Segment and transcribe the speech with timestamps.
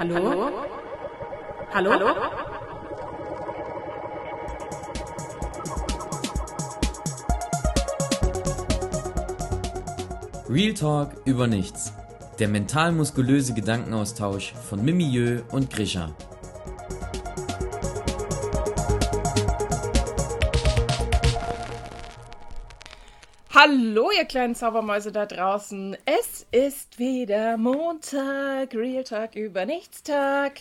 [0.00, 0.50] Hallo?
[1.74, 1.92] Hallo?
[1.92, 2.14] Hallo?
[10.48, 11.92] Real Talk über nichts.
[12.38, 16.14] Der mental-muskulöse Gedankenaustausch von Mimieux und Grisha.
[23.62, 25.94] Hallo, ihr kleinen Zaubermäuse da draußen.
[26.06, 30.60] Es ist wieder Montag, Real Talk über Nichtstag.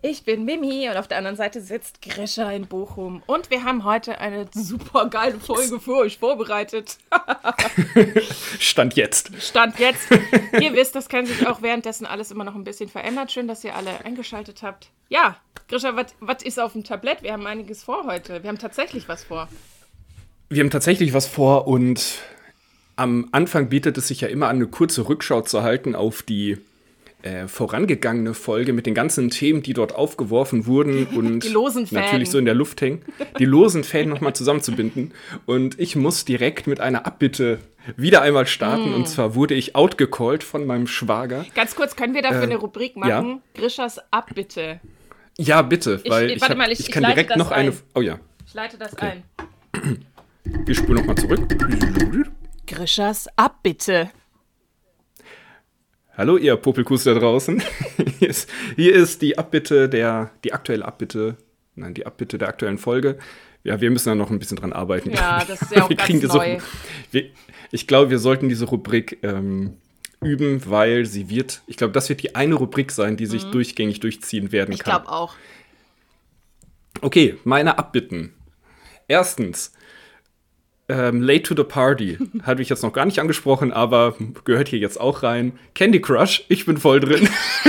[0.00, 3.22] Ich bin Mimi und auf der anderen Seite sitzt Grisha in Bochum.
[3.26, 6.96] Und wir haben heute eine super geile Folge für euch vorbereitet.
[8.58, 9.30] Stand jetzt.
[9.38, 10.10] Stand jetzt.
[10.58, 13.28] ihr wisst, das kann sich auch währenddessen alles immer noch ein bisschen verändern.
[13.28, 14.88] Schön, dass ihr alle eingeschaltet habt.
[15.10, 15.36] Ja,
[15.68, 17.22] Grisha, was ist auf dem Tablett?
[17.22, 18.42] Wir haben einiges vor heute.
[18.42, 19.46] Wir haben tatsächlich was vor.
[20.52, 22.18] Wir haben tatsächlich was vor und
[22.96, 26.58] am Anfang bietet es sich ja immer an, eine kurze Rückschau zu halten auf die
[27.22, 31.48] äh, vorangegangene Folge mit den ganzen Themen, die dort aufgeworfen wurden und
[31.92, 33.02] natürlich so in der Luft hängen,
[33.38, 35.12] die losen Fäden nochmal zusammenzubinden.
[35.46, 37.60] Und ich muss direkt mit einer Abbitte
[37.96, 38.90] wieder einmal starten.
[38.90, 38.94] Mm.
[38.94, 41.46] Und zwar wurde ich outgecallt von meinem Schwager.
[41.54, 43.08] Ganz kurz, können wir dafür äh, eine Rubrik machen?
[43.10, 43.40] Ja?
[43.54, 44.80] Grischas Abbitte.
[45.38, 47.68] Ja, bitte, weil ich, ich, hab, mal, ich, ich kann direkt noch ein.
[47.68, 47.76] eine.
[47.94, 48.18] Oh ja.
[48.44, 49.12] Ich leite das okay.
[49.12, 49.22] ein.
[50.64, 51.40] Wir spulen nochmal zurück.
[52.66, 54.10] Grischers Abbitte.
[56.16, 57.62] Hallo, ihr Popelkus da draußen.
[58.18, 61.36] hier, ist, hier ist die Abbitte der, die aktuelle Abbitte,
[61.74, 63.18] nein, die Abbitte der aktuellen Folge.
[63.64, 65.10] Ja, wir müssen da noch ein bisschen dran arbeiten.
[65.10, 66.58] Ja, das ist ja auch wir ganz neu.
[67.10, 67.24] wir,
[67.70, 69.76] ich glaube, wir sollten diese Rubrik ähm,
[70.20, 73.52] üben, weil sie wird, ich glaube, das wird die eine Rubrik sein, die sich mhm.
[73.52, 74.96] durchgängig durchziehen werden ich kann.
[75.00, 75.34] Ich glaube auch.
[77.00, 78.34] Okay, meine Abbitten.
[79.08, 79.72] Erstens,
[80.90, 82.18] ähm, Late to the Party.
[82.42, 85.58] Hatte ich jetzt noch gar nicht angesprochen, aber gehört hier jetzt auch rein.
[85.74, 87.28] Candy Crush, ich bin voll drin.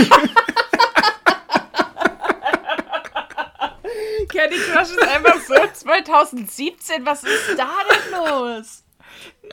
[4.29, 7.05] Candy Crush ist einfach so 2017.
[7.05, 8.83] Was ist da denn los?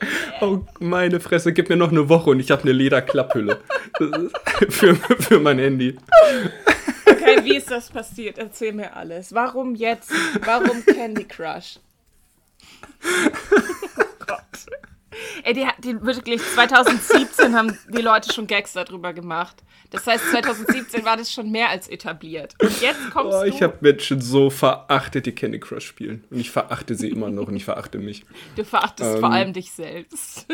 [0.41, 3.59] Oh, meine Fresse, gib mir noch eine Woche und ich habe eine Lederklapphülle.
[4.69, 5.97] für, für mein Handy.
[7.05, 8.37] Okay, wie ist das passiert?
[8.37, 9.33] Erzähl mir alles.
[9.33, 10.11] Warum jetzt?
[10.45, 11.79] Warum Candy Crush?
[13.97, 14.39] Oh Gott.
[15.43, 19.63] Ey, die, die wirklich 2017 haben die Leute schon Gags darüber gemacht.
[19.91, 22.53] Das heißt, 2017 war das schon mehr als etabliert.
[22.61, 23.43] Und jetzt kommst oh.
[23.43, 26.23] Ich habe Menschen so verachtet, die Candy Crush spielen.
[26.29, 28.23] Und ich verachte sie immer noch und ich verachte mich.
[28.55, 30.45] Du verachtest ähm, vor allem dich selbst.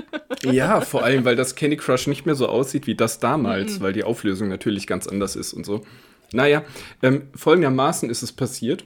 [0.44, 3.84] ja, vor allem, weil das Candy Crush nicht mehr so aussieht wie das damals, mhm.
[3.84, 5.84] weil die Auflösung natürlich ganz anders ist und so.
[6.32, 6.64] Naja,
[7.02, 8.86] ähm, folgendermaßen ist es passiert.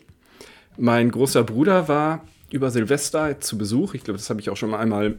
[0.78, 3.94] Mein großer Bruder war über Silvester zu Besuch.
[3.94, 5.18] Ich glaube, das habe ich auch schon mal einmal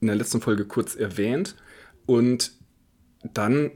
[0.00, 1.56] in der letzten Folge kurz erwähnt.
[2.06, 2.52] Und
[3.34, 3.70] dann,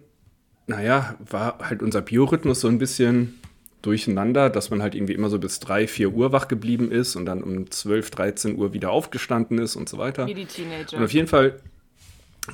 [0.67, 3.41] naja, war halt unser Biorhythmus so ein bisschen
[3.83, 7.25] durcheinander, dass man halt irgendwie immer so bis 3, 4 Uhr wach geblieben ist und
[7.25, 10.27] dann um 12, 13 Uhr wieder aufgestanden ist und so weiter.
[10.27, 10.97] Wie die Teenager.
[10.97, 11.61] Und auf jeden Fall,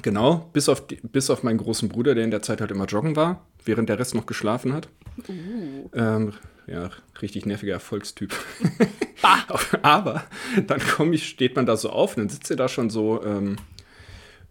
[0.03, 2.85] genau, bis auf, die, bis auf meinen großen Bruder, der in der Zeit halt immer
[2.85, 4.89] joggen war, während der Rest noch geschlafen hat.
[5.29, 5.89] Uh.
[5.95, 6.33] Ähm,
[6.67, 6.91] ja,
[7.21, 8.35] richtig nerviger Erfolgstyp.
[9.83, 10.25] Aber
[10.67, 13.25] dann komm ich, steht man da so auf und dann sitzt er da schon so
[13.25, 13.57] ähm,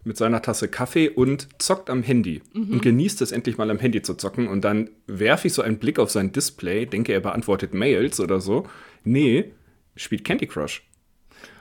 [0.04, 2.74] mit seiner Tasse Kaffee und zockt am Handy mhm.
[2.74, 4.48] und genießt es endlich mal am Handy zu zocken.
[4.48, 8.40] Und dann werfe ich so einen Blick auf sein Display, denke, er beantwortet Mails oder
[8.40, 8.66] so.
[9.04, 9.52] Nee,
[9.96, 10.82] spielt Candy Crush.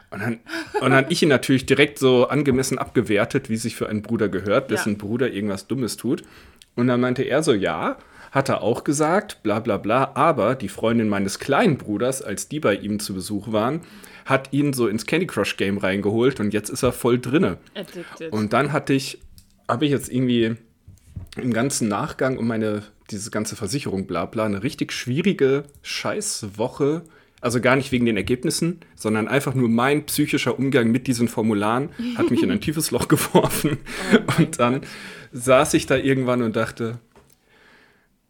[0.09, 0.39] Und dann,
[0.81, 4.69] und dann ich ihn natürlich direkt so angemessen abgewertet, wie sich für einen Bruder gehört,
[4.69, 4.99] dessen ja.
[4.99, 6.23] Bruder irgendwas Dummes tut.
[6.75, 7.97] Und dann meinte er so, ja,
[8.31, 12.59] hat er auch gesagt, bla bla bla, aber die Freundin meines kleinen Bruders, als die
[12.59, 13.81] bei ihm zu Besuch waren,
[14.25, 17.57] hat ihn so ins Candy Crush Game reingeholt und jetzt ist er voll drinne.
[17.75, 18.31] Addicted.
[18.31, 19.19] Und dann hatte ich,
[19.67, 20.55] habe ich jetzt irgendwie
[21.35, 27.03] im ganzen Nachgang um meine, diese ganze Versicherung bla bla, eine richtig schwierige Scheißwoche.
[27.41, 31.89] Also gar nicht wegen den Ergebnissen, sondern einfach nur mein psychischer Umgang mit diesen Formularen
[32.15, 33.79] hat mich in ein tiefes Loch geworfen.
[34.13, 34.81] Oh und dann
[35.31, 36.99] saß ich da irgendwann und dachte,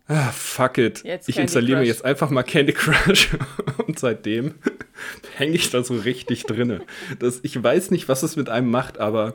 [0.08, 1.04] ah, fuck it.
[1.04, 3.30] Jetzt ich installiere mir jetzt einfach mal Candy Crush
[3.88, 4.56] und seitdem
[5.36, 6.82] hänge ich da so richtig drinne.
[7.20, 9.34] Das, ich weiß nicht, was es mit einem macht, aber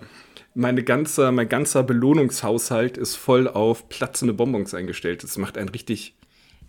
[0.54, 5.22] meine ganze, mein ganzer Belohnungshaushalt ist voll auf platzende Bonbons eingestellt.
[5.22, 6.14] Das macht einen richtig,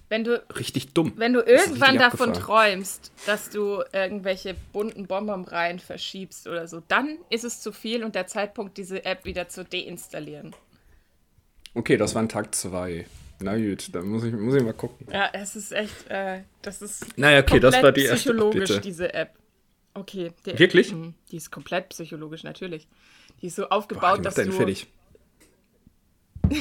[0.09, 1.13] wenn du, richtig dumm.
[1.15, 7.45] Wenn du irgendwann davon träumst, dass du irgendwelche bunten Bonbonreihen verschiebst oder so, dann ist
[7.45, 10.53] es zu viel und der Zeitpunkt, diese App wieder zu deinstallieren.
[11.73, 13.05] Okay, das war Tag 2.
[13.39, 15.07] Na gut, dann muss ich, muss ich mal gucken.
[15.11, 18.81] Ja, es ist echt, äh, das ist naja, okay, das war die erste psychologisch, Bitte.
[18.81, 19.35] diese App.
[19.93, 20.31] Okay.
[20.45, 20.91] Der, Wirklich?
[20.93, 22.87] Mh, die ist komplett psychologisch, natürlich.
[23.41, 24.51] Die ist so aufgebaut, Boah, die dass du...
[24.51, 24.87] fertig.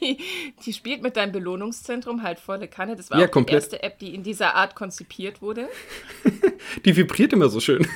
[0.00, 0.18] die,
[0.64, 2.96] die spielt mit deinem Belohnungszentrum halt volle Kanne.
[2.96, 3.64] Das war Ja, auch komplett.
[3.72, 5.68] die erste App, die in dieser Art konzipiert wurde.
[6.84, 7.86] Die vibriert immer so schön.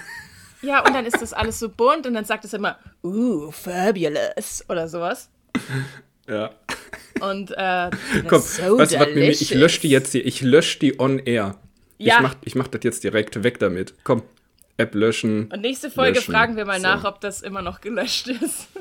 [0.62, 4.64] Ja, und dann ist das alles so bunt und dann sagt es immer, uh, fabulous
[4.68, 5.30] oder sowas.
[6.30, 6.50] Ja.
[7.20, 7.90] Und äh,
[8.28, 9.28] Komm, so was, Mimi?
[9.28, 10.24] Ich lösche die jetzt hier.
[10.24, 11.56] Ich lösche die on air.
[11.98, 12.16] Ja.
[12.16, 13.94] Ich mach, ich mach das jetzt direkt weg damit.
[14.04, 14.22] Komm,
[14.78, 15.50] App löschen.
[15.52, 16.32] Und nächste Folge löschen.
[16.32, 16.86] fragen wir mal So.
[16.86, 18.68] nach, ob das immer noch gelöscht ist.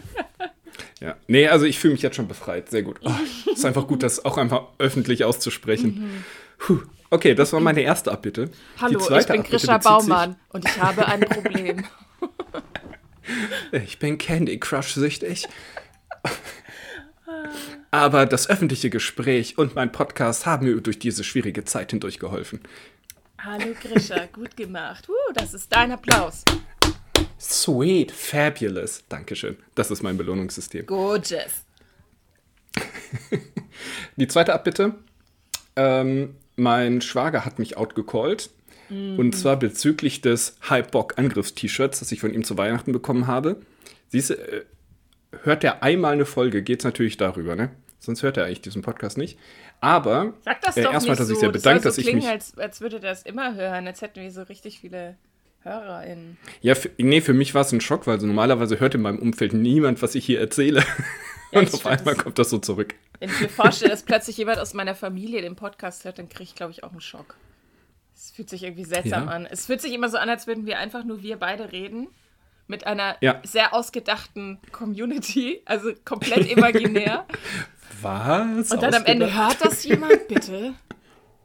[1.01, 1.15] Ja.
[1.27, 2.69] Nee, also ich fühle mich jetzt schon befreit.
[2.69, 2.99] Sehr gut.
[3.03, 3.11] Oh,
[3.51, 6.23] ist einfach gut, das auch einfach öffentlich auszusprechen.
[6.57, 6.79] Puh.
[7.09, 8.45] Okay, das war meine erste Abbitte.
[8.47, 8.51] Mhm.
[8.81, 11.85] Hallo, ich bin sich- Baumann und ich habe ein Problem.
[13.71, 15.47] Ich bin Candy Crush süchtig.
[17.91, 22.59] Aber das öffentliche Gespräch und mein Podcast haben mir durch diese schwierige Zeit hindurch geholfen.
[23.39, 25.09] Hallo Grisha, gut gemacht.
[25.09, 26.43] Uh, das ist dein Applaus.
[27.39, 29.03] Sweet, fabulous.
[29.09, 29.57] Dankeschön.
[29.73, 30.85] Das ist mein Belohnungssystem.
[30.85, 31.65] Gorgeous.
[34.17, 34.95] Die zweite Abbitte.
[35.75, 38.51] Ähm, mein Schwager hat mich outgecallt.
[38.91, 43.61] Und zwar bezüglich des Hype-Bock-Angriffs-T-Shirts, das ich von ihm zu Weihnachten bekommen habe.
[44.07, 44.65] Siehst du, äh,
[45.43, 47.71] hört er einmal eine Folge, geht es natürlich darüber, ne?
[47.99, 49.37] Sonst hört er eigentlich diesen Podcast nicht.
[49.81, 51.39] Aber Sag das äh, doch erstmal nicht sich so.
[51.41, 52.29] sehr das bedankt, soll dass so ich klingen, mich.
[52.29, 55.17] als, als würde er das immer hören, als hätten wir so richtig viele
[55.63, 56.37] HörerInnen.
[56.61, 59.19] Ja, für, nee, für mich war es ein Schock, weil so normalerweise hört in meinem
[59.19, 60.83] Umfeld niemand, was ich hier erzähle.
[61.51, 62.93] Ja, Und ich auf fand einmal das- kommt das so zurück.
[63.19, 66.43] Wenn ich mir vorstelle, dass plötzlich jemand aus meiner Familie den Podcast hört, dann kriege
[66.43, 67.35] ich, glaube ich, auch einen Schock.
[68.15, 69.31] Es fühlt sich irgendwie seltsam Ja.
[69.31, 69.45] an.
[69.45, 72.07] Es fühlt sich immer so an, als würden wir einfach nur wir beide reden.
[72.69, 73.41] Mit einer Ja.
[73.43, 77.25] sehr ausgedachten Community, also komplett imaginär.
[78.01, 78.71] Was?
[78.71, 80.75] Und dann am Ende hört das jemand, bitte.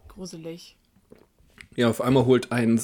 [0.09, 0.77] Gruselig.
[1.77, 2.79] Ja, auf einmal holt einen.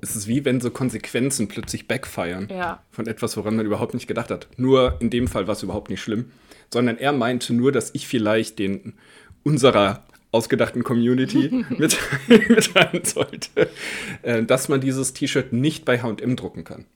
[0.00, 2.48] Es ist wie wenn so Konsequenzen plötzlich backfeiern.
[2.48, 2.82] Ja.
[2.90, 4.46] Von etwas, woran man überhaupt nicht gedacht hat.
[4.56, 6.30] Nur in dem Fall war es überhaupt nicht schlimm.
[6.72, 8.94] Sondern er meinte nur, dass ich vielleicht den
[9.42, 11.98] unserer ausgedachten Community mit,
[12.28, 13.68] mitteilen sollte,
[14.22, 16.86] äh, dass man dieses T-Shirt nicht bei HM drucken kann.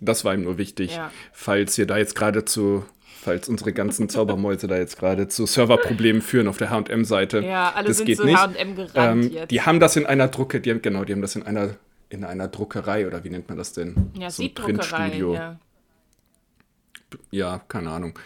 [0.00, 1.10] Das war ihm nur wichtig, Ja.
[1.32, 2.84] falls ihr da jetzt gerade zu,
[3.20, 7.40] falls unsere ganzen Zaubermäuse da jetzt gerade zu Serverproblemen führen auf der HM-Seite.
[7.40, 8.36] Ja, alle das sind geht zu nicht.
[8.38, 9.50] H&M gerannt Ähm, jetzt.
[9.50, 11.70] die haben das in einer Drucke, die haben, genau, die haben das in einer,
[12.10, 14.10] in einer Druckerei oder wie nennt man das denn?
[14.14, 15.16] Ja, so ein Siebdruckerei.
[15.18, 15.58] Ja.
[17.30, 18.18] ja, keine Ahnung.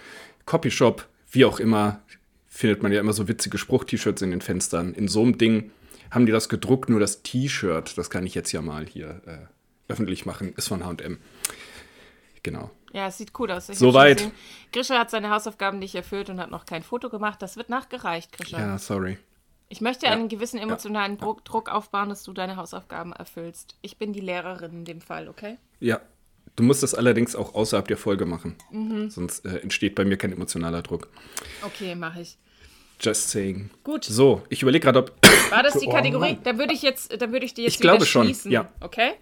[0.45, 2.01] Copyshop, wie auch immer,
[2.49, 4.93] findet man ja immer so witzige Spruch-T-Shirts in den Fenstern.
[4.93, 5.71] In so einem Ding
[6.11, 9.39] haben die das gedruckt, nur das T-Shirt, das kann ich jetzt ja mal hier äh,
[9.93, 11.19] öffentlich machen, ist von H&M.
[12.43, 12.71] Genau.
[12.93, 13.69] Ja, es sieht cool aus.
[13.69, 14.31] Ich Soweit.
[14.73, 17.41] Grisha hat seine Hausaufgaben nicht erfüllt und hat noch kein Foto gemacht.
[17.41, 18.59] Das wird nachgereicht, Grisha.
[18.59, 19.19] Ja, sorry.
[19.69, 23.77] Ich möchte einen gewissen emotionalen Druck, Druck aufbauen, dass du deine Hausaufgaben erfüllst.
[23.81, 25.57] Ich bin die Lehrerin in dem Fall, okay?
[25.81, 26.01] Ja,
[26.57, 28.57] du musst das allerdings auch außerhalb der Folge machen.
[28.71, 29.09] Mhm.
[29.09, 31.09] Sonst äh, entsteht bei mir kein emotionaler Druck.
[31.63, 32.37] Okay, mache ich.
[33.01, 33.71] Just saying.
[33.83, 34.05] Gut.
[34.05, 35.13] So, ich überlege gerade, ob.
[35.51, 36.35] War das die Oh, Kategorie?
[36.35, 36.43] Mann.
[36.45, 38.53] dann würde ich jetzt, dann würde ich die jetzt Ich glaube schon, schließen.
[38.53, 38.69] ja.
[38.81, 39.13] Okay?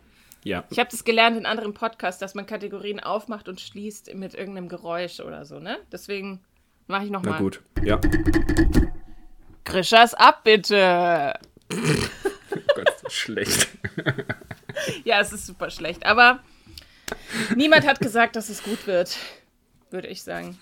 [0.44, 0.64] Ja.
[0.70, 4.68] Ich habe das gelernt in anderen Podcasts, dass man Kategorien aufmacht und schließt mit irgendeinem
[4.68, 5.78] Geräusch oder so, ne?
[5.92, 6.40] Deswegen
[6.86, 7.38] mache ich Na nochmal.
[7.38, 7.62] gut.
[7.82, 8.00] Ja.
[9.64, 11.34] Grischas ab, bitte.
[11.72, 11.76] Oh
[12.74, 13.68] Gott, schlecht.
[15.04, 16.06] Ja, es ist super schlecht.
[16.06, 16.40] Aber
[17.54, 19.16] niemand hat gesagt, dass es gut wird,
[19.90, 20.58] würde ich sagen.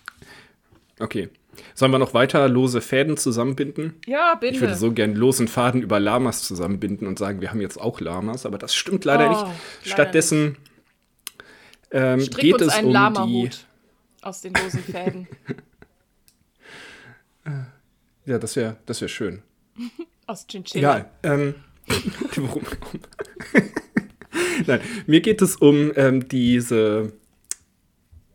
[0.99, 1.29] Okay.
[1.75, 3.95] Sollen wir noch weiter lose Fäden zusammenbinden?
[4.07, 4.77] Ja, Ich würde bitte.
[4.77, 8.59] so gern losen Faden über Lamas zusammenbinden und sagen, wir haben jetzt auch Lamas, aber
[8.59, 9.43] das stimmt leider Oh, nicht.
[9.43, 9.55] leider
[9.93, 10.57] Stattdessen
[11.91, 12.93] ähm, geht es um
[13.27, 13.51] die.
[14.23, 15.27] Aus den losen Fäden.
[18.27, 19.43] Ja, das wäre das wär schön.
[20.27, 20.99] aus Chinchilla.
[20.99, 21.11] Egal.
[21.23, 21.55] Ähm,
[22.37, 22.63] warum?
[24.67, 27.13] Nein, mir geht es um ähm, diese,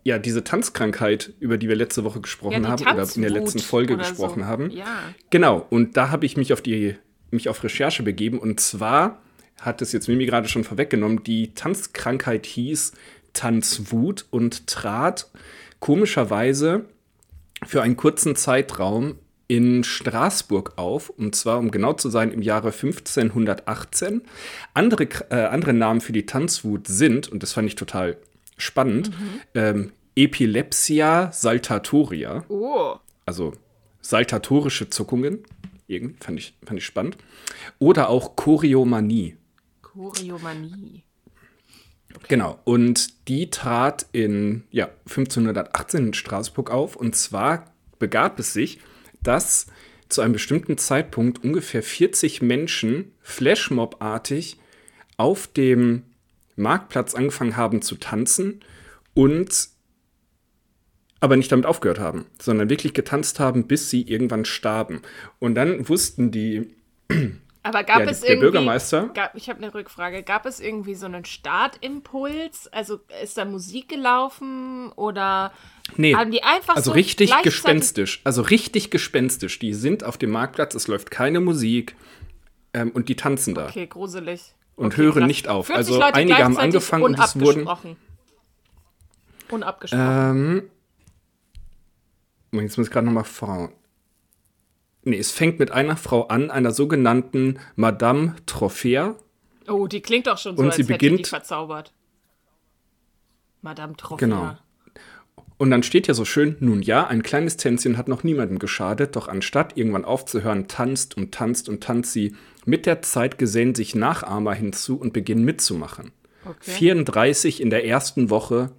[0.03, 3.59] ja, diese Tanzkrankheit, über die wir letzte Woche gesprochen die haben oder in der letzten
[3.59, 4.45] Folge gesprochen so.
[4.45, 4.69] haben.
[4.69, 4.85] Ja.
[5.29, 6.95] Genau, und da habe ich mich auf die
[7.31, 9.21] mich auf Recherche begeben und zwar
[9.59, 12.91] hat es jetzt Mimi gerade schon vorweggenommen, die Tanzkrankheit hieß
[13.33, 15.31] Tanzwut und trat
[15.79, 16.85] komischerweise
[17.65, 19.15] für einen kurzen Zeitraum
[19.47, 24.21] in Straßburg auf, und zwar, um genau zu sein, im Jahre 1518.
[24.73, 28.17] Andere, äh, andere Namen für die Tanzwut sind, und das fand ich total
[28.63, 29.11] spannend,
[29.55, 32.95] ähm, Epilepsia saltatoria, Oh.
[33.25, 33.53] also
[34.01, 35.39] saltatorische Zuckungen,
[35.87, 37.17] irgendwie fand ich, fand ich spannend,
[37.79, 39.37] oder auch Choreomanie.
[39.81, 41.03] Choreomanie.
[42.27, 46.95] Genau, und die trat in ja, 1518 in Straßburg auf.
[46.95, 47.65] Und zwar
[47.99, 48.79] begab es sich,
[49.21, 49.67] dass
[50.09, 54.57] zu einem bestimmten Zeitpunkt ungefähr 40 Menschen Flashmob-artig
[55.17, 56.03] auf dem
[56.55, 58.63] Marktplatz angefangen haben zu tanzen
[59.13, 59.69] und
[61.19, 65.01] aber nicht damit aufgehört haben, sondern wirklich getanzt haben, bis sie irgendwann starben.
[65.39, 66.75] Und dann wussten die,
[67.65, 68.47] Aber gab Ja, es der irgendwie.
[68.47, 70.21] Bürgermeister- Gab, ich habe eine Rückfrage.
[70.23, 72.67] Gab es irgendwie so einen Startimpuls?
[72.73, 75.53] Also ist da Musik gelaufen oder
[75.95, 79.59] nee, haben die einfach also so richtig gespenstisch, also richtig gespenstisch.
[79.59, 81.95] Die sind auf dem Marktplatz, es läuft keine Musik
[82.73, 83.69] ähm, und die tanzen da.
[83.69, 84.53] Okay, gruselig.
[84.75, 85.27] Und okay, hören krass.
[85.27, 85.67] nicht auf.
[85.67, 87.67] 40 Also Leute einige haben angefangen und es wurden-
[89.49, 89.99] unabgesprochen.
[90.01, 90.63] Ähm,
[92.53, 93.73] jetzt muss ich gerade nochmal fragen.
[95.03, 99.15] Nee, es fängt mit einer Frau an, einer sogenannten Madame Trophäa.
[99.67, 101.93] oh, die klingt doch schon so, und als sie hätte die beginnt- verzaubert.
[103.61, 104.17] Madame Trophäa.
[104.27, 104.57] Genau.
[105.57, 109.15] Und dann steht ja so schön, nun ja, ein kleines Tänzchen hat noch niemandem geschadet,
[109.15, 112.35] doch anstatt irgendwann aufzuhören, tanzt und tanzt und tanzt sie.
[112.65, 116.11] Mit der Zeit gesellen sich Nachahmer hinzu und beginnen mitzumachen.
[116.45, 116.71] Okay.
[116.71, 118.71] 34 in der ersten Woche,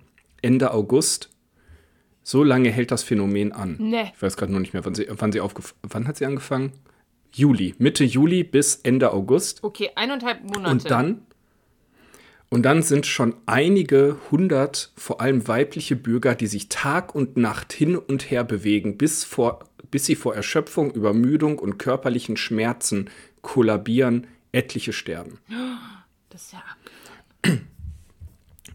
[0.42, 1.30] Ende August.
[2.22, 3.76] So lange hält das Phänomen an.
[3.78, 4.12] Nee.
[4.14, 6.72] Ich weiß gerade noch nicht mehr, wann sie, wann sie aufgef Wann hat sie angefangen?
[7.32, 7.74] Juli.
[7.78, 9.62] Mitte Juli bis Ende August.
[9.62, 10.70] Okay, eineinhalb Monate.
[10.70, 11.22] Und dann,
[12.48, 17.72] und dann sind schon einige hundert, vor allem weibliche Bürger, die sich Tag und Nacht
[17.72, 23.10] hin und her bewegen, bis, vor, bis sie vor Erschöpfung, Übermüdung und körperlichen Schmerzen
[23.44, 25.38] kollabieren, etliche sterben.
[26.30, 26.78] Das ist ja ab.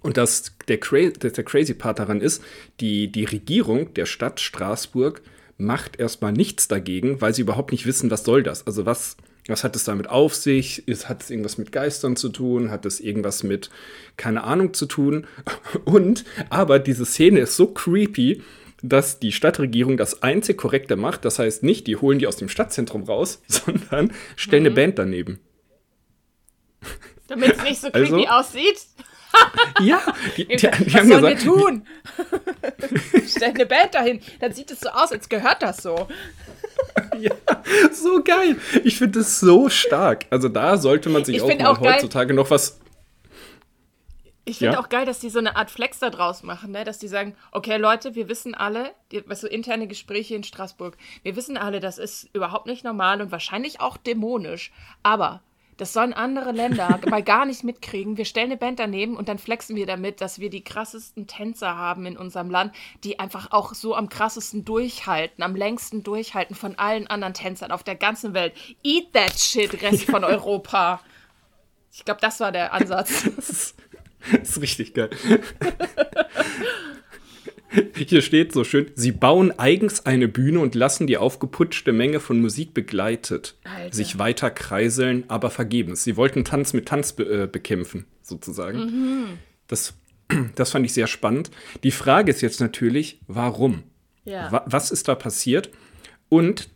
[0.01, 2.41] Und das, der, Cra das, der crazy Part daran ist,
[2.79, 5.21] die, die Regierung der Stadt Straßburg
[5.57, 8.65] macht erstmal nichts dagegen, weil sie überhaupt nicht wissen, was soll das.
[8.65, 10.87] Also was, was hat es damit auf sich?
[10.87, 12.71] Ist, hat es irgendwas mit Geistern zu tun?
[12.71, 13.69] Hat es irgendwas mit,
[14.15, 15.27] keine Ahnung, zu tun?
[15.85, 18.41] Und, aber diese Szene ist so creepy,
[18.81, 21.25] dass die Stadtregierung das einzig Korrekte macht.
[21.25, 25.39] Das heißt nicht, die holen die aus dem Stadtzentrum raus, sondern stellen eine Band daneben.
[27.27, 28.27] Damit es nicht so creepy Also?
[28.27, 28.77] aussieht.
[29.81, 30.01] Ja,
[30.35, 31.85] die, die, die Was haben sollen wir gesagt, tun?
[33.27, 34.21] Stell eine Band dahin.
[34.39, 36.07] Dann sieht es so aus, als gehört das so.
[37.19, 37.31] Ja,
[37.93, 38.57] so geil.
[38.83, 40.25] Ich finde es so stark.
[40.31, 42.79] Also da sollte man sich Ich auch auch heutzutage noch was.
[44.49, 44.79] Ich finde Ja.
[44.79, 46.83] auch geil, dass die so eine Art Flex da draus machen, ne?
[46.83, 50.97] dass die sagen, okay Leute, wir wissen alle, die, was so interne Gespräche in Straßburg,
[51.23, 54.71] wir wissen alle, das ist überhaupt nicht normal und wahrscheinlich auch dämonisch,
[55.03, 55.41] aber
[55.77, 58.17] das sollen andere Länder mal gar nicht mitkriegen.
[58.17, 61.77] Wir stellen eine Band daneben und dann flexen wir damit, dass wir die krassesten Tänzer
[61.77, 62.73] haben in unserem Land,
[63.05, 67.83] die einfach auch so am krassesten durchhalten, am längsten durchhalten von allen anderen Tänzern auf
[67.83, 68.53] der ganzen Welt.
[68.83, 70.99] Eat that shit, Rest von Europa.
[71.93, 73.73] Ich glaube, das war der Ansatz.
[74.31, 75.09] Das ist richtig geil.
[77.95, 82.41] Hier steht so schön, sie bauen eigens eine Bühne und lassen die aufgeputschte Menge von
[82.41, 83.95] Musik begleitet Alter.
[83.95, 86.03] sich weiter kreiseln, aber vergebens.
[86.03, 88.79] Sie wollten Tanz mit Tanz be äh, bekämpfen, sozusagen.
[88.79, 89.25] Mhm.
[89.67, 89.93] Das,
[90.55, 91.51] das fand ich sehr spannend.
[91.83, 93.83] Die Frage ist jetzt natürlich, warum?
[94.25, 94.51] Ja.
[94.51, 95.69] Wa was ist da passiert?
[96.27, 96.69] Und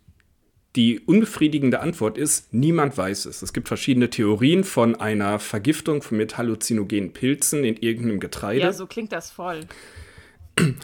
[0.76, 3.42] die unbefriedigende Antwort ist, niemand weiß es.
[3.42, 8.62] Es gibt verschiedene Theorien von einer Vergiftung mit halluzinogenen Pilzen in irgendeinem Getreide.
[8.62, 9.62] Ja, so klingt das voll.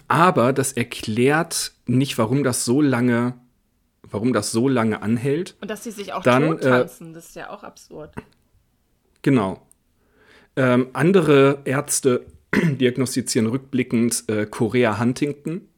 [0.08, 3.34] Aber das erklärt nicht, warum das so lange,
[4.04, 5.56] warum das so lange anhält.
[5.62, 8.14] Und dass sie sich auch Dann, tot äh, tanzen, das ist ja auch absurd.
[9.22, 9.66] Genau.
[10.56, 15.69] Ähm, andere Ärzte diagnostizieren rückblickend äh, Korea Huntington,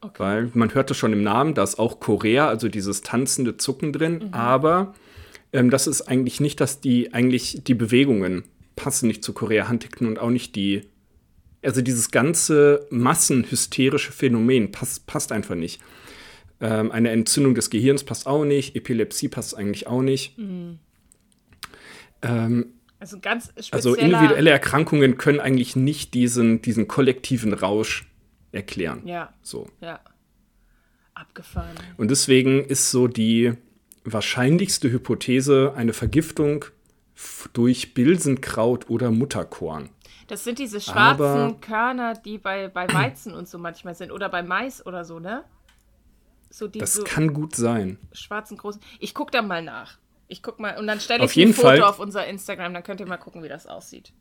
[0.00, 0.22] Okay.
[0.22, 4.32] weil man hörte schon im Namen, da ist auch Korea, also dieses tanzende Zucken drin,
[4.32, 4.94] aber
[5.52, 8.44] ähm, das ist eigentlich nicht, dass die eigentlich die Bewegungen
[8.76, 10.82] passen nicht zu Korea Huntington und auch nicht die,
[11.62, 15.80] also dieses ganze massenhysterische Phänomen passt, passt einfach nicht.
[16.60, 20.38] Ähm, eine Entzündung des Gehirns passt auch nicht, Epilepsie passt eigentlich auch nicht.
[22.22, 22.66] Ähm,
[23.00, 28.07] Also ganz also individuelle Erkrankungen können eigentlich nicht diesen, diesen kollektiven Rausch
[28.52, 29.06] erklären.
[29.06, 29.68] Ja, So.
[29.80, 30.00] ja.
[31.14, 31.76] Abgefahren.
[31.96, 33.54] Und deswegen ist so die
[34.04, 36.64] wahrscheinlichste Hypothese eine Vergiftung
[37.52, 39.90] durch Bilsenkraut oder Mutterkorn.
[40.28, 44.12] Das sind diese schwarzen Aber- Körner, die bei, bei Weizen und so manchmal sind.
[44.12, 45.42] Oder bei Mais oder so, ne?
[46.50, 47.98] So die Das so kann gut sein.
[48.12, 48.80] schwarzen großen.
[49.00, 49.98] Ich guck da mal nach.
[50.28, 53.00] Ich guck mal und dann stelle ich ein Foto Fall- auf unser Instagram, dann könnt
[53.00, 54.12] ihr mal gucken, wie das aussieht.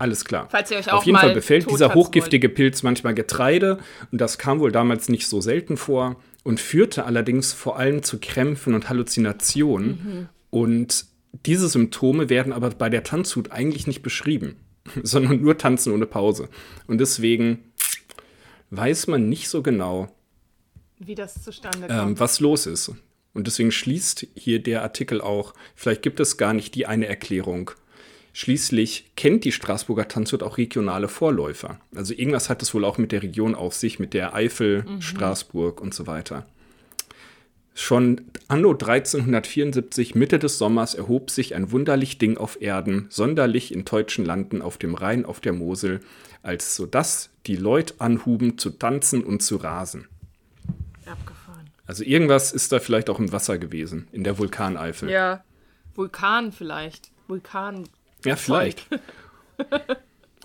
[0.00, 0.48] Alles klar.
[0.50, 3.78] Falls ihr euch auch Auf jeden Fall befällt dieser hochgiftige Pilz manchmal Getreide
[4.10, 8.18] und das kam wohl damals nicht so selten vor und führte allerdings vor allem zu
[8.18, 9.88] Krämpfen und Halluzinationen.
[9.88, 10.28] Mhm.
[10.48, 11.04] Und
[11.44, 14.56] diese Symptome werden aber bei der Tanzhut eigentlich nicht beschrieben,
[15.02, 16.48] sondern nur Tanzen ohne Pause.
[16.86, 17.58] Und deswegen
[18.70, 20.08] weiß man nicht so genau,
[20.98, 22.20] Wie das zustande ähm, kommt.
[22.20, 22.90] was los ist.
[23.34, 27.72] Und deswegen schließt hier der Artikel auch, vielleicht gibt es gar nicht die eine Erklärung,
[28.32, 31.80] Schließlich kennt die Straßburger Tanzwut auch regionale Vorläufer.
[31.94, 35.02] Also irgendwas hat es wohl auch mit der Region auf sich, mit der Eifel, mhm.
[35.02, 36.46] Straßburg und so weiter.
[37.74, 43.84] Schon anno 1374, Mitte des Sommers, erhob sich ein wunderlich Ding auf Erden, sonderlich in
[43.84, 46.00] deutschen Landen auf dem Rhein, auf der Mosel,
[46.42, 50.08] als so dass die Leut anhuben zu tanzen und zu rasen.
[51.06, 51.70] Abgefahren.
[51.86, 55.10] Also irgendwas ist da vielleicht auch im Wasser gewesen, in der Vulkaneifel.
[55.10, 55.42] Ja,
[55.94, 57.10] Vulkan vielleicht.
[57.28, 57.84] Vulkan.
[58.24, 58.86] Ja, vielleicht.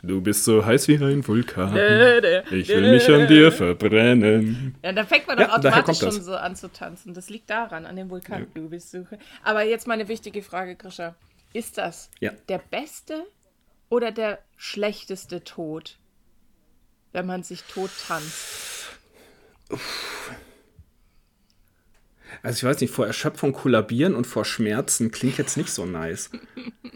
[0.06, 1.76] Du bist so heiß wie ein Vulkan.
[2.52, 4.76] Ich will mich an dir verbrennen.
[4.84, 7.16] Ja, da fängt man doch ja, automatisch schon so an zu tanzen.
[7.16, 8.42] Das liegt daran, an dem Vulkan.
[8.42, 8.48] Ja.
[8.54, 9.08] Du bist so.
[9.44, 11.16] Aber jetzt mal eine wichtige Frage, Grisha.
[11.54, 12.32] Ist das ja.
[12.50, 13.24] der beste
[13.90, 15.98] oder der schlechteste Tod,
[17.12, 18.90] wenn man sich tot tanzt?
[22.44, 26.30] Also ich weiß nicht, vor Erschöpfung kollabieren und vor Schmerzen klingt jetzt nicht so nice.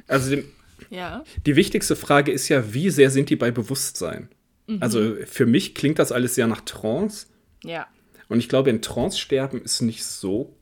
[0.08, 0.52] Also dem,
[0.90, 1.24] ja.
[1.46, 4.30] Die wichtigste Frage ist ja, wie sehr sind die bei Bewusstsein?
[4.68, 4.78] Mhm.
[4.82, 7.28] Also für mich klingt das alles sehr nach Trance.
[7.64, 7.88] Ja.
[8.28, 10.56] Und ich glaube, in Trance sterben ist nicht so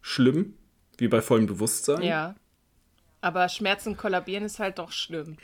[0.00, 0.54] schlimm
[0.96, 2.02] wie bei vollem Bewusstsein.
[2.02, 2.34] Ja.
[3.20, 5.36] Aber Schmerzen kollabieren ist halt doch schlimm.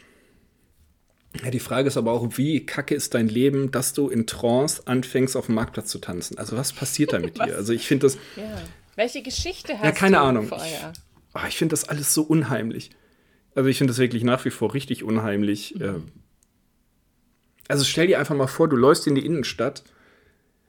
[1.43, 4.83] Ja, die Frage ist aber auch, wie kacke ist dein Leben, dass du in Trance
[4.87, 6.39] anfängst, auf dem Marktplatz zu tanzen?
[6.39, 7.57] Also, was passiert da mit dir?
[7.57, 8.17] Also, ich finde das.
[8.37, 8.63] Ja.
[8.95, 10.47] Welche Geschichte hast ja, keine du Ahnung.
[10.47, 10.93] vorher?
[10.95, 12.91] Ich, oh, ich finde das alles so unheimlich.
[13.55, 15.75] Also ich finde das wirklich nach wie vor richtig unheimlich.
[15.79, 16.05] Mhm.
[17.69, 19.85] Also stell dir einfach mal vor, du läufst in die Innenstadt.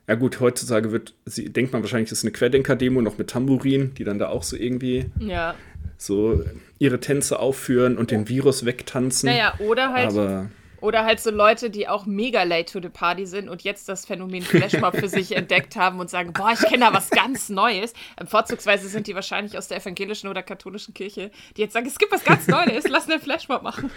[0.08, 4.04] Ja gut, heutzutage wird, denkt man wahrscheinlich, das ist eine Querdenker-Demo noch mit Tambourin, die
[4.04, 5.56] dann da auch so irgendwie ja.
[5.98, 6.44] so
[6.78, 9.30] ihre Tänze aufführen und den Virus wegtanzen.
[9.30, 10.50] Naja, oder halt Aber
[10.86, 14.06] oder halt so Leute, die auch mega late to the party sind und jetzt das
[14.06, 17.94] Phänomen Flashmob für sich entdeckt haben und sagen, boah, ich kenne da was ganz Neues.
[18.26, 22.12] Vorzugsweise sind die wahrscheinlich aus der evangelischen oder katholischen Kirche, die jetzt sagen, es gibt
[22.12, 23.90] was ganz Neues, lass einen Flashmob machen.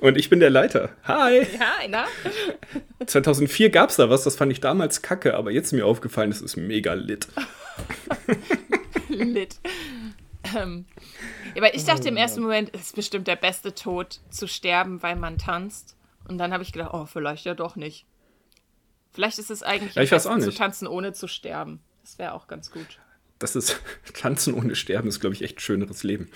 [0.00, 0.90] Und ich bin der Leiter.
[1.04, 1.46] Hi!
[1.46, 2.04] Hi, na?
[3.06, 6.30] 2004 gab es da was, das fand ich damals kacke, aber jetzt ist mir aufgefallen,
[6.30, 7.28] das ist mega lit.
[9.08, 9.56] lit.
[10.56, 10.86] Ähm,
[11.56, 15.16] aber ich dachte im ersten Moment, es ist bestimmt der beste Tod, zu sterben, weil
[15.16, 15.96] man tanzt.
[16.28, 18.06] Und dann habe ich gedacht, oh, vielleicht ja doch nicht.
[19.12, 21.80] Vielleicht ist es eigentlich ja, zu tanzen, ohne zu sterben.
[22.02, 22.98] Das wäre auch ganz gut.
[23.38, 23.80] Das ist,
[24.14, 26.30] tanzen ohne sterben ist, glaube ich, echt ein schöneres Leben.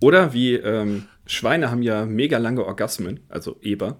[0.00, 3.96] Oder wie ähm, Schweine haben ja mega lange Orgasmen, also Eber,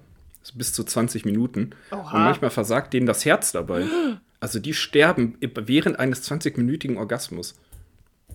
[0.55, 1.75] bis zu 20 Minuten.
[1.91, 2.17] Oha.
[2.17, 3.87] Und manchmal versagt denen das Herz dabei.
[4.41, 7.55] Also die sterben während eines 20-minütigen Orgasmus.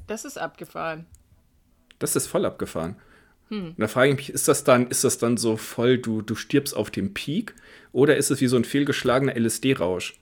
[0.07, 1.05] Das ist abgefahren.
[1.99, 2.95] Das ist voll abgefahren.
[3.49, 3.69] Hm.
[3.69, 6.35] Und da frage ich mich, ist das dann, ist das dann so voll, du, du
[6.35, 7.55] stirbst auf dem Peak
[7.91, 10.19] oder ist es wie so ein fehlgeschlagener LSD-Rausch?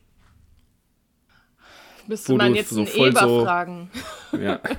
[2.08, 3.90] Müsste man jetzt so einen Eber so, fragen.
[4.40, 4.60] Ja.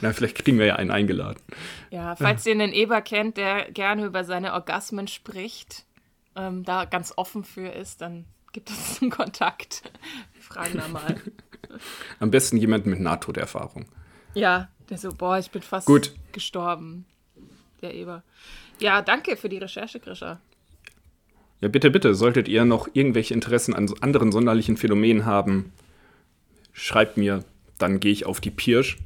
[0.00, 1.40] Na, vielleicht kriegen wir ja einen eingeladen.
[1.90, 5.84] Ja, falls ihr einen Eber kennt, der gerne über seine Orgasmen spricht,
[6.34, 9.82] ähm, da ganz offen für ist, dann gibt es einen Kontakt.
[10.34, 11.20] Wir fragen da mal.
[12.18, 13.86] Am besten jemand mit Nahtoderfahrung.
[14.36, 16.12] Ja, der so, boah, ich bin fast Gut.
[16.32, 17.06] gestorben.
[17.80, 18.22] Der Eber.
[18.78, 20.40] Ja, danke für die Recherche, Grisha.
[21.62, 22.14] Ja, bitte, bitte.
[22.14, 25.72] Solltet ihr noch irgendwelche Interessen an anderen sonderlichen Phänomenen haben,
[26.74, 27.44] schreibt mir,
[27.78, 28.98] dann gehe ich auf die Pirsch.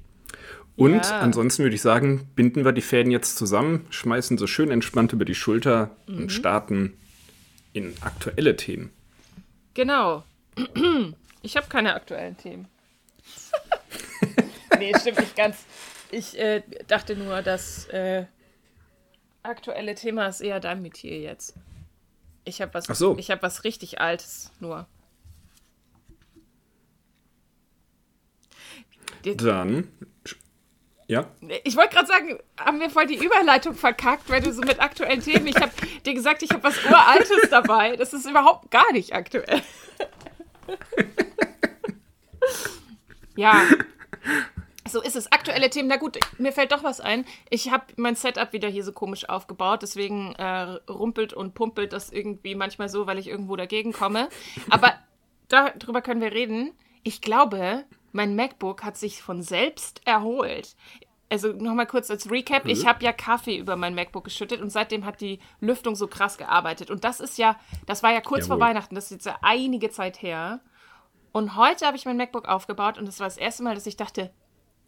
[0.74, 1.20] Und ja.
[1.20, 5.24] ansonsten würde ich sagen, binden wir die Fäden jetzt zusammen, schmeißen so schön entspannt über
[5.24, 6.22] die Schulter mhm.
[6.22, 6.94] und starten
[7.72, 8.90] in aktuelle Themen.
[9.74, 10.24] Genau.
[11.42, 12.68] Ich habe keine aktuellen Themen.
[14.80, 15.64] nee, stimmt nicht ganz.
[16.10, 18.24] Ich äh, dachte nur, das äh,
[19.42, 21.54] aktuelle Thema ist eher dein Metier jetzt.
[22.44, 23.16] Ich habe was, so.
[23.16, 24.86] hab was richtig Altes nur.
[29.22, 29.88] Dann.
[31.06, 31.28] Ja.
[31.64, 35.20] Ich wollte gerade sagen, haben wir voll die Überleitung verkackt, weil du so mit aktuellen
[35.20, 35.46] Themen.
[35.48, 35.72] Ich habe
[36.06, 37.96] dir gesagt, ich habe was Uraltes dabei.
[37.96, 39.60] Das ist überhaupt gar nicht aktuell.
[43.36, 43.60] ja.
[44.90, 45.30] So ist es.
[45.30, 45.88] Aktuelle Themen.
[45.88, 47.24] Na gut, mir fällt doch was ein.
[47.48, 49.82] Ich habe mein Setup wieder hier so komisch aufgebaut.
[49.82, 54.28] Deswegen äh, rumpelt und pumpelt das irgendwie manchmal so, weil ich irgendwo dagegen komme.
[54.68, 54.94] Aber
[55.48, 56.72] darüber können wir reden.
[57.02, 60.76] Ich glaube, mein MacBook hat sich von selbst erholt.
[61.32, 62.66] Also nochmal kurz als Recap.
[62.66, 66.36] Ich habe ja Kaffee über mein MacBook geschüttet und seitdem hat die Lüftung so krass
[66.36, 66.90] gearbeitet.
[66.90, 68.58] Und das ist ja, das war ja kurz Jawohl.
[68.58, 68.96] vor Weihnachten.
[68.96, 70.60] Das ist jetzt ja einige Zeit her.
[71.30, 73.96] Und heute habe ich mein MacBook aufgebaut und das war das erste Mal, dass ich
[73.96, 74.32] dachte,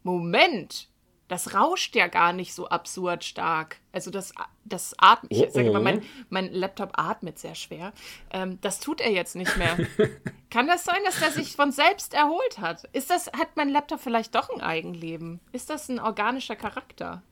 [0.03, 0.89] Moment,
[1.29, 3.79] das rauscht ja gar nicht so absurd stark.
[3.91, 4.35] Also das,
[4.65, 7.93] das atmet, ich sage immer, mein, mein Laptop atmet sehr schwer.
[8.31, 9.79] Ähm, das tut er jetzt nicht mehr.
[10.51, 12.85] Kann das sein, dass der sich von selbst erholt hat?
[12.93, 15.41] Ist das, hat mein Laptop vielleicht doch ein Eigenleben?
[15.53, 17.23] Ist das ein organischer Charakter?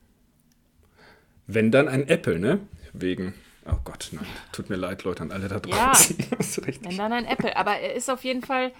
[1.45, 2.59] Wenn dann ein Apple, ne?
[2.93, 3.35] Wegen.
[3.67, 4.25] Oh Gott, nein.
[4.51, 6.17] Tut mir leid, Leute, an alle da draußen.
[6.31, 7.55] Ja, wenn dann ein Apple.
[7.55, 8.71] Aber er ist auf jeden Fall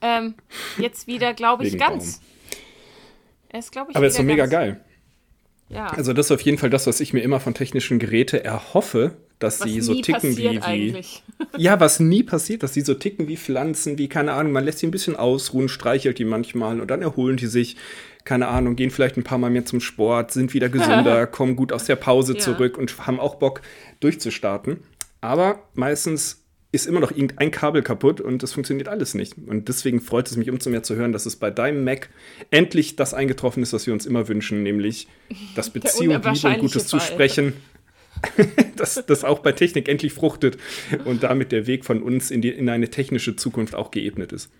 [0.00, 0.34] ähm,
[0.76, 2.18] jetzt wieder, glaube ich, Wegen ganz.
[2.18, 2.37] Baum.
[3.50, 4.80] Er ist, glaube ich, Aber er ist so mega geil.
[5.68, 5.88] Ja.
[5.88, 9.16] Also das ist auf jeden Fall das, was ich mir immer von technischen Geräten erhoffe,
[9.38, 11.04] dass was sie so ticken wie, wie
[11.56, 14.78] ja, was nie passiert, dass sie so ticken wie Pflanzen, wie keine Ahnung, man lässt
[14.78, 17.76] sie ein bisschen ausruhen, streichelt die manchmal und dann erholen die sich,
[18.24, 21.72] keine Ahnung, gehen vielleicht ein paar Mal mehr zum Sport, sind wieder gesünder, kommen gut
[21.72, 22.40] aus der Pause ja.
[22.40, 23.60] zurück und haben auch Bock
[24.00, 24.78] durchzustarten.
[25.20, 29.34] Aber meistens ist immer noch irgendein Kabel kaputt und das funktioniert alles nicht.
[29.46, 32.10] Und deswegen freut es mich umso mehr zu hören, dass es bei deinem Mac
[32.50, 35.08] endlich das eingetroffen ist, was wir uns immer wünschen, nämlich
[35.54, 37.00] das Beziehung, Liebe und Gutes Fall.
[37.00, 37.54] zu sprechen.
[38.76, 40.58] dass das auch bei Technik endlich fruchtet
[41.04, 44.50] und damit der Weg von uns in, die, in eine technische Zukunft auch geebnet ist.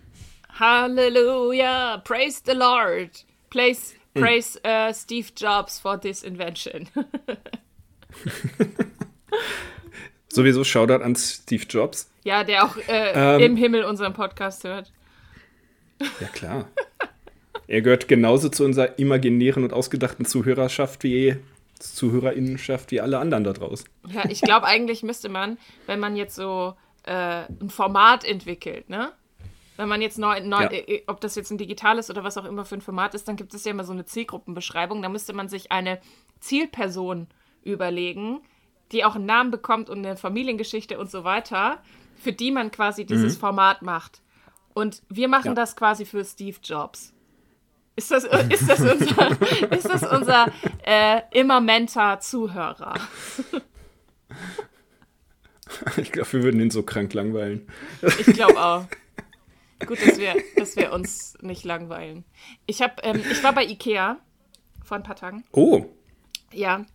[0.59, 3.25] Halleluja, praise the Lord.
[3.49, 6.87] Praise, praise uh, Steve Jobs for this invention.
[10.31, 12.09] Sowieso Shoutout an Steve Jobs.
[12.23, 14.91] Ja, der auch äh, ähm, im Himmel unseren Podcast hört.
[16.19, 16.67] Ja, klar.
[17.67, 21.37] er gehört genauso zu unserer imaginären und ausgedachten Zuhörerschaft wie
[21.79, 23.89] Zuhörerinnenschaft wie alle anderen da draußen.
[24.07, 29.11] Ja, ich glaube, eigentlich müsste man, wenn man jetzt so äh, ein Format entwickelt, ne?
[29.77, 30.71] Wenn man jetzt neu, neu ja.
[30.71, 33.37] äh, ob das jetzt ein digitales oder was auch immer für ein Format ist, dann
[33.37, 35.01] gibt es ja immer so eine Zielgruppenbeschreibung.
[35.01, 35.99] Da müsste man sich eine
[36.41, 37.27] Zielperson
[37.63, 38.41] überlegen,
[38.91, 41.81] die auch einen Namen bekommt und eine Familiengeschichte und so weiter,
[42.15, 43.39] für die man quasi dieses mhm.
[43.39, 44.21] Format macht.
[44.73, 45.53] Und wir machen ja.
[45.53, 47.13] das quasi für Steve Jobs.
[47.95, 50.47] Ist das, ist das unser, ist das unser
[50.85, 52.95] äh, immermenter Zuhörer?
[55.97, 57.67] Ich glaube, wir würden ihn so krank langweilen.
[58.01, 58.85] Ich glaube auch.
[59.85, 62.25] Gut, dass wir, dass wir uns nicht langweilen.
[62.65, 64.17] Ich, hab, ähm, ich war bei Ikea
[64.83, 65.43] vor ein paar Tagen.
[65.51, 65.85] Oh.
[66.51, 66.85] Ja.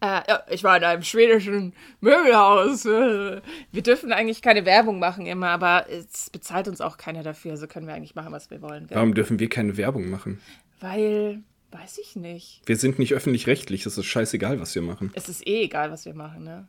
[0.00, 2.84] Äh, ja, ich war in einem schwedischen Möbelhaus.
[2.84, 3.42] Wir
[3.82, 7.52] dürfen eigentlich keine Werbung machen immer, aber es bezahlt uns auch keiner dafür.
[7.52, 8.86] Also können wir eigentlich machen, was wir wollen.
[8.90, 10.40] Warum dürfen wir keine Werbung machen?
[10.80, 11.40] Weil,
[11.72, 12.62] weiß ich nicht.
[12.66, 13.86] Wir sind nicht öffentlich-rechtlich.
[13.86, 15.10] Es ist scheißegal, was wir machen.
[15.14, 16.68] Es ist eh egal, was wir machen, ne?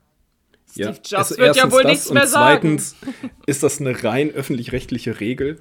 [0.71, 2.73] Steve ja, Jobs wird ja wohl nichts mehr sagen.
[2.73, 2.95] Und zweitens
[3.45, 5.59] ist das eine rein öffentlich-rechtliche Regel.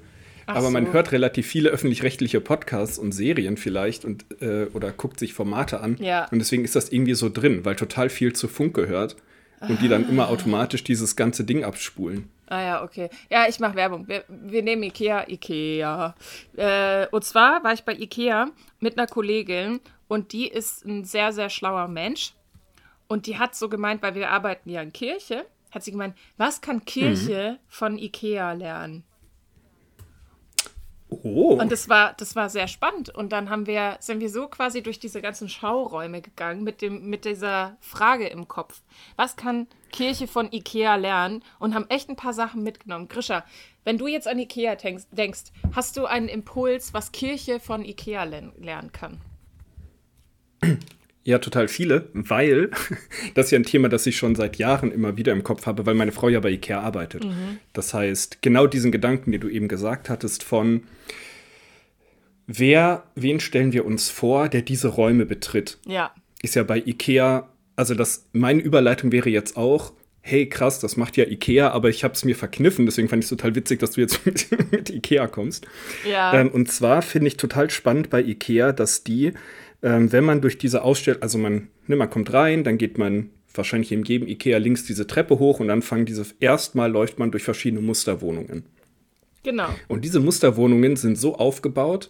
[0.49, 0.93] Ach aber man so.
[0.93, 5.97] hört relativ viele öffentlich-rechtliche Podcasts und Serien vielleicht und äh, oder guckt sich Formate an.
[5.99, 6.27] Ja.
[6.31, 9.15] Und deswegen ist das irgendwie so drin, weil total viel zu Funk gehört
[9.61, 12.29] und die dann immer automatisch dieses ganze Ding abspulen.
[12.47, 13.09] Ah ja, okay.
[13.29, 14.07] Ja, ich mache Werbung.
[14.07, 16.15] Wir, wir, nehmen Ikea, Ikea.
[16.55, 21.31] Äh, und zwar war ich bei Ikea mit einer Kollegin und die ist ein sehr,
[21.31, 22.33] sehr schlauer Mensch.
[23.07, 26.61] Und die hat so gemeint, weil wir arbeiten ja in Kirche, hat sie gemeint, was
[26.61, 27.65] kann Kirche mhm.
[27.67, 29.03] von Ikea lernen?
[31.09, 31.57] Oh.
[31.59, 33.09] Und das war, das war sehr spannend.
[33.09, 37.09] Und dann haben wir, sind wir so quasi durch diese ganzen Schauräume gegangen mit, dem,
[37.09, 38.81] mit dieser Frage im Kopf.
[39.15, 41.43] Was kann Kirche von Ikea lernen?
[41.57, 43.07] Und haben echt ein paar Sachen mitgenommen.
[43.07, 43.43] Grisha,
[43.83, 48.23] wenn du jetzt an Ikea denkst, denkst hast du einen Impuls, was Kirche von Ikea
[48.23, 49.19] lernen kann?
[51.29, 52.71] Ja, total viele, weil
[53.35, 55.85] das ist ja ein Thema, das ich schon seit Jahren immer wieder im Kopf habe,
[55.85, 57.23] weil meine Frau ja bei Ikea arbeitet.
[57.23, 57.59] Mhm.
[57.71, 60.85] Das heißt, genau diesen Gedanken, den du eben gesagt hattest, von
[62.47, 65.77] wer, wen stellen wir uns vor, der diese Räume betritt?
[65.85, 66.15] Ja.
[66.41, 71.15] Ist ja bei Ikea, also das, meine Überleitung wäre jetzt auch, hey krass, das macht
[71.15, 73.91] ja Ikea, aber ich habe es mir verkniffen, deswegen fand ich es total witzig, dass
[73.91, 75.67] du jetzt mit, mit Ikea kommst.
[76.09, 76.33] Ja.
[76.33, 79.33] Ähm, und zwar finde ich total spannend bei Ikea, dass die
[79.81, 83.29] ähm, wenn man durch diese Ausstellung, also man, ne, man kommt rein, dann geht man
[83.53, 87.31] wahrscheinlich in jedem Ikea links diese Treppe hoch und dann fangen diese, erstmal läuft man
[87.31, 88.63] durch verschiedene Musterwohnungen.
[89.43, 89.69] Genau.
[89.87, 92.09] Und diese Musterwohnungen sind so aufgebaut,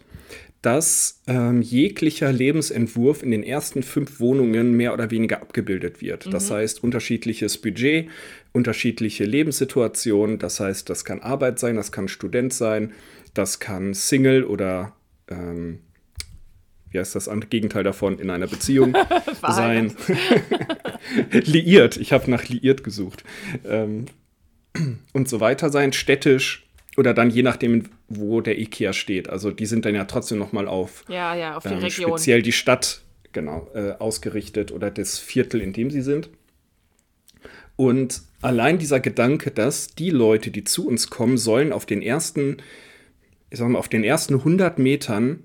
[0.61, 6.25] dass ähm, jeglicher Lebensentwurf in den ersten fünf Wohnungen mehr oder weniger abgebildet wird.
[6.25, 6.31] Mhm.
[6.31, 8.09] Das heißt, unterschiedliches Budget,
[8.51, 10.37] unterschiedliche Lebenssituationen.
[10.37, 12.91] Das heißt, das kann Arbeit sein, das kann Student sein,
[13.33, 14.93] das kann Single oder
[15.29, 15.79] ähm,
[16.91, 18.95] wie heißt das Gegenteil davon, in einer Beziehung
[19.47, 19.95] sein.
[21.31, 23.23] liiert, ich habe nach liiert gesucht.
[23.65, 24.05] Ähm,
[25.13, 29.29] und so weiter sein, städtisch oder dann je nachdem, wo der IKEA steht.
[29.29, 32.09] Also die sind dann ja trotzdem nochmal auf, ja, ja, auf die ähm, Region.
[32.11, 36.29] speziell die Stadt genau, äh, ausgerichtet oder das Viertel, in dem sie sind.
[37.75, 42.57] Und allein dieser Gedanke, dass die Leute, die zu uns kommen, sollen auf den ersten,
[43.49, 45.43] ich sag mal, auf den ersten 100 Metern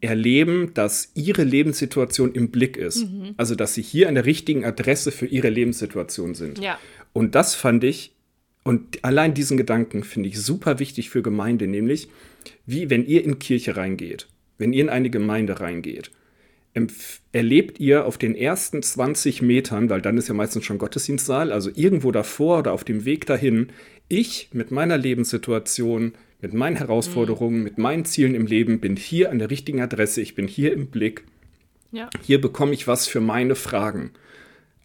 [0.00, 3.04] erleben, dass ihre Lebenssituation im Blick ist.
[3.04, 3.34] Mhm.
[3.36, 6.58] Also, dass sie hier an der richtigen Adresse für ihre Lebenssituation sind.
[6.58, 6.78] Ja.
[7.12, 8.12] Und das fand ich,
[8.62, 12.08] und allein diesen Gedanken finde ich super wichtig für Gemeinde, nämlich,
[12.66, 16.10] wie wenn ihr in Kirche reingeht, wenn ihr in eine Gemeinde reingeht,
[17.32, 21.70] erlebt ihr auf den ersten 20 Metern, weil dann ist ja meistens schon Gottesdienstsaal, also
[21.74, 23.68] irgendwo davor oder auf dem Weg dahin,
[24.08, 27.64] ich mit meiner Lebenssituation, mit meinen Herausforderungen, mhm.
[27.64, 30.86] mit meinen Zielen im Leben bin hier an der richtigen Adresse, ich bin hier im
[30.88, 31.24] Blick.
[31.92, 32.08] Ja.
[32.22, 34.12] Hier bekomme ich was für meine Fragen.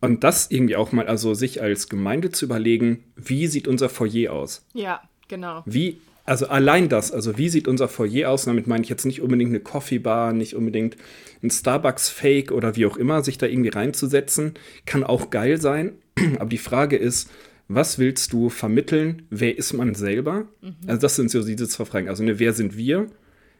[0.02, 4.34] Und das irgendwie auch mal, also sich als Gemeinde zu überlegen, wie sieht unser Foyer
[4.34, 4.66] aus?
[4.74, 5.64] Ja, genau.
[5.66, 8.46] Wie, also allein das, also wie sieht unser Foyer aus?
[8.46, 10.98] Damit meine ich jetzt nicht unbedingt eine Coffee Bar, nicht unbedingt
[11.44, 15.94] ein Starbucks Fake oder wie auch immer, sich da irgendwie reinzusetzen, kann auch geil sein.
[16.40, 17.30] Aber die Frage ist,
[17.68, 19.24] was willst du vermitteln?
[19.30, 20.48] Wer ist man selber?
[20.62, 20.76] Mhm.
[20.88, 22.10] Also das sind so diese zwei Fragen.
[22.10, 23.08] Also ne, wer sind wir?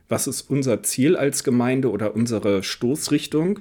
[0.10, 3.60] Was ist unser Ziel als Gemeinde oder unsere Stoßrichtung?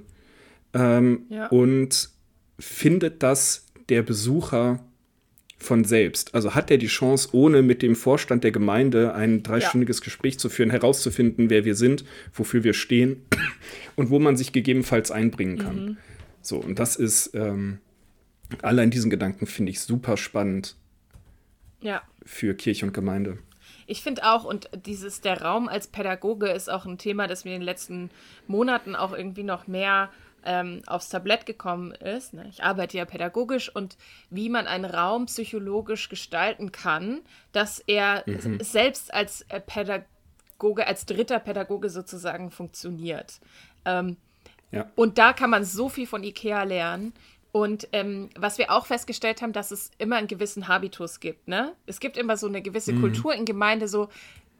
[0.73, 1.49] Ähm, ja.
[1.49, 2.11] Und
[2.59, 4.85] findet das der Besucher
[5.64, 6.35] von selbst?
[6.35, 10.05] Also hat er die Chance, ohne mit dem Vorstand der Gemeinde ein dreistündiges ja.
[10.05, 13.22] Gespräch zu führen, herauszufinden, wer wir sind, wofür wir stehen
[13.96, 15.85] und wo man sich gegebenenfalls einbringen kann?
[15.85, 15.96] Mhm.
[16.40, 17.79] So, und das ist ähm,
[18.62, 20.77] allein diesen Gedanken finde ich super spannend.
[21.81, 22.03] Ja.
[22.24, 23.38] Für Kirche und Gemeinde.
[23.87, 27.55] Ich finde auch, und dieses, der Raum als Pädagoge ist auch ein Thema, das mir
[27.55, 28.11] in den letzten
[28.46, 30.11] Monaten auch irgendwie noch mehr
[30.45, 32.35] ähm, aufs Tablett gekommen ist.
[32.35, 32.47] Ne?
[32.49, 33.97] Ich arbeite ja pädagogisch und
[34.31, 37.21] wie man einen Raum psychologisch gestalten kann,
[37.53, 38.61] dass er mhm.
[38.61, 43.41] selbst als äh, Pädagoge, als dritter Pädagoge sozusagen funktioniert.
[43.85, 44.17] Ähm,
[44.71, 44.91] ja.
[44.97, 47.13] Und da kann man so viel von IKEA lernen.
[47.53, 51.47] Und ähm, was wir auch festgestellt haben, dass es immer einen gewissen Habitus gibt.
[51.47, 51.73] Ne?
[51.87, 53.01] Es gibt immer so eine gewisse mhm.
[53.01, 54.09] Kultur in Gemeinde, so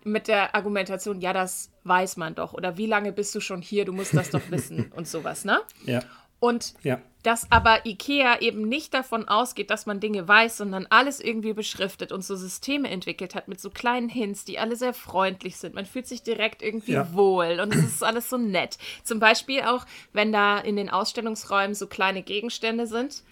[0.05, 2.53] mit der Argumentation, ja, das weiß man doch.
[2.53, 3.85] Oder wie lange bist du schon hier?
[3.85, 5.61] Du musst das doch wissen und sowas, ne?
[5.87, 6.03] Ja.
[6.41, 7.01] Und ja.
[7.23, 12.13] dass aber IKEA eben nicht davon ausgeht, dass man Dinge weiß, sondern alles irgendwie beschriftet
[12.13, 15.75] und so Systeme entwickelt hat mit so kleinen Hints, die alle sehr freundlich sind.
[15.75, 17.15] Man fühlt sich direkt irgendwie ja.
[17.15, 18.77] wohl und es ist alles so nett.
[19.05, 23.23] Zum Beispiel auch, wenn da in den Ausstellungsräumen so kleine Gegenstände sind,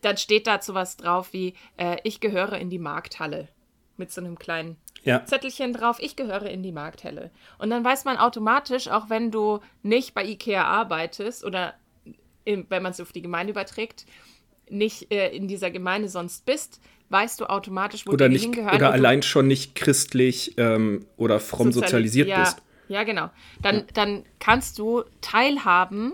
[0.00, 3.48] dann steht dazu was drauf wie, äh, ich gehöre in die Markthalle.
[3.96, 5.24] Mit so einem kleinen ja.
[5.24, 7.30] Zettelchen drauf, ich gehöre in die Markthalle.
[7.58, 11.74] Und dann weiß man automatisch, auch wenn du nicht bei IKEA arbeitest oder
[12.44, 14.06] wenn man es auf die Gemeinde überträgt,
[14.68, 18.74] nicht äh, in dieser Gemeinde sonst bist, weißt du automatisch, wo oder du nicht, hingehört.
[18.74, 22.62] Oder allein schon nicht christlich ähm, oder fromm sozialisiert ja, bist.
[22.88, 23.30] Ja, genau.
[23.62, 23.84] Dann, ja.
[23.94, 26.12] dann kannst du teilhaben,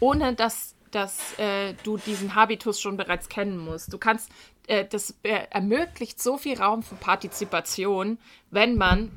[0.00, 3.92] ohne dass, dass äh, du diesen Habitus schon bereits kennen musst.
[3.92, 4.30] Du kannst,
[4.70, 8.18] äh, das ermöglicht so viel Raum für Partizipation,
[8.50, 9.10] wenn man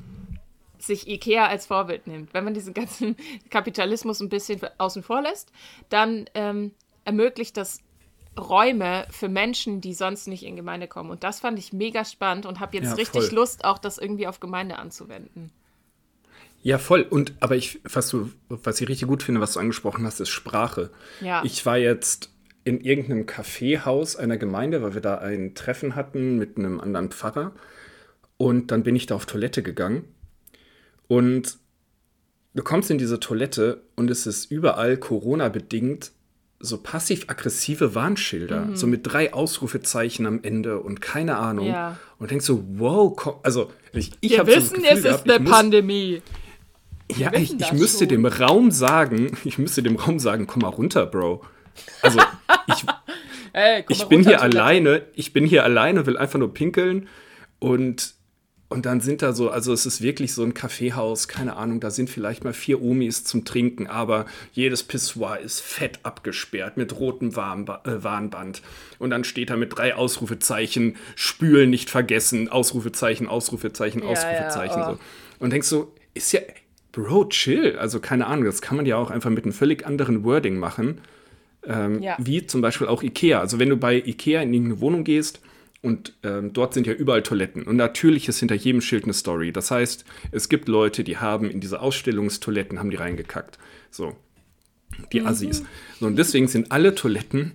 [0.78, 3.16] sich IKEA als Vorbild nimmt, wenn man diesen ganzen
[3.50, 5.52] Kapitalismus ein bisschen außen vor lässt,
[5.88, 6.72] dann ähm,
[7.04, 7.80] ermöglicht das
[8.36, 11.10] Räume für Menschen, die sonst nicht in Gemeinde kommen.
[11.10, 14.26] Und das fand ich mega spannend und habe jetzt ja, richtig Lust, auch das irgendwie
[14.26, 15.52] auf Gemeinde anzuwenden.
[16.62, 17.02] Ja, voll.
[17.02, 20.30] Und aber ich, was du, was ich richtig gut finde, was du angesprochen hast, ist
[20.30, 20.90] Sprache.
[21.20, 21.42] Ja.
[21.44, 22.33] Ich war jetzt
[22.64, 27.52] in irgendeinem Kaffeehaus einer Gemeinde, weil wir da ein Treffen hatten mit einem anderen Pfarrer.
[28.36, 30.04] Und dann bin ich da auf Toilette gegangen
[31.06, 31.58] und
[32.54, 36.12] du kommst in diese Toilette und es ist überall Corona-bedingt
[36.60, 38.76] so passiv-aggressive Warnschilder, mhm.
[38.76, 41.66] so mit drei Ausrufezeichen am Ende und keine Ahnung.
[41.66, 41.98] Ja.
[42.18, 45.42] Und denkst so, wow, komm, also ich, ich Wir wissen, so es gehabt, ist eine
[45.42, 46.22] muss, Pandemie.
[47.14, 48.08] Ja, ich, ich müsste schon.
[48.08, 51.44] dem Raum sagen, ich müsste dem Raum sagen, komm mal runter, Bro.
[52.02, 52.20] Also
[52.66, 52.84] ich,
[53.52, 57.08] hey, ich bin hier alleine, ich bin hier alleine, will einfach nur pinkeln
[57.58, 58.14] und
[58.70, 61.90] und dann sind da so, also es ist wirklich so ein Kaffeehaus, keine Ahnung, da
[61.90, 67.36] sind vielleicht mal vier Omis zum Trinken, aber jedes Pissoir ist fett abgesperrt mit rotem
[67.36, 68.62] Warnba äh, Warnband.
[68.98, 74.80] Und dann steht da mit drei Ausrufezeichen, spülen nicht vergessen, Ausrufezeichen, Ausrufezeichen, ja, Ausrufezeichen.
[74.80, 74.92] Ja, oh.
[74.94, 74.98] so.
[75.38, 76.40] Und denkst so, ist ja,
[76.90, 77.76] Bro, chill.
[77.78, 81.00] Also keine Ahnung, das kann man ja auch einfach mit einem völlig anderen Wording machen.
[81.66, 82.16] Ähm, ja.
[82.18, 83.40] Wie zum Beispiel auch Ikea.
[83.40, 85.40] Also wenn du bei Ikea in irgendeine Wohnung gehst,
[85.84, 87.62] und ähm, dort sind ja überall Toiletten.
[87.62, 89.52] Und natürlich ist hinter jedem Schild eine Story.
[89.52, 93.58] Das heißt, es gibt Leute, die haben in diese Ausstellungstoiletten, haben die reingekackt.
[93.90, 94.16] So.
[95.12, 95.26] Die mhm.
[95.26, 95.62] Assis.
[96.00, 97.52] So, und deswegen sind alle Toiletten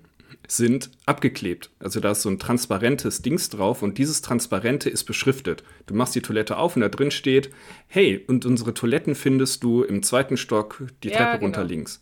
[0.48, 1.72] sind abgeklebt.
[1.80, 5.64] Also da ist so ein transparentes Dings drauf und dieses Transparente ist beschriftet.
[5.86, 7.50] Du machst die Toilette auf und da drin steht,
[7.88, 11.46] hey, und unsere Toiletten findest du im zweiten Stock die ja, Treppe genau.
[11.46, 12.02] runter links.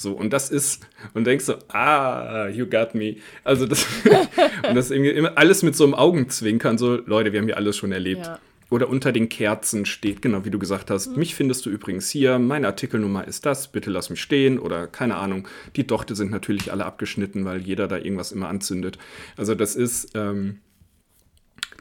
[0.00, 3.16] So, und das ist, und denkst so, ah, you got me.
[3.42, 3.84] Also das,
[4.68, 7.56] und das ist irgendwie immer alles mit so einem Augenzwinkern, so, Leute, wir haben hier
[7.56, 8.26] alles schon erlebt.
[8.26, 8.38] Ja.
[8.70, 11.18] Oder unter den Kerzen steht, genau wie du gesagt hast, mhm.
[11.18, 15.16] mich findest du übrigens hier, meine Artikelnummer ist das, bitte lass mich stehen oder keine
[15.16, 15.48] Ahnung.
[15.74, 18.98] Die Dochte sind natürlich alle abgeschnitten, weil jeder da irgendwas immer anzündet.
[19.36, 20.58] Also das ist, ähm,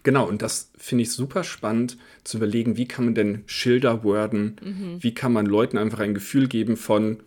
[0.01, 4.55] genau, und das finde ich super spannend zu überlegen, wie kann man denn Schilder worden,
[4.63, 5.03] mhm.
[5.03, 7.19] wie kann man Leuten einfach ein Gefühl geben von,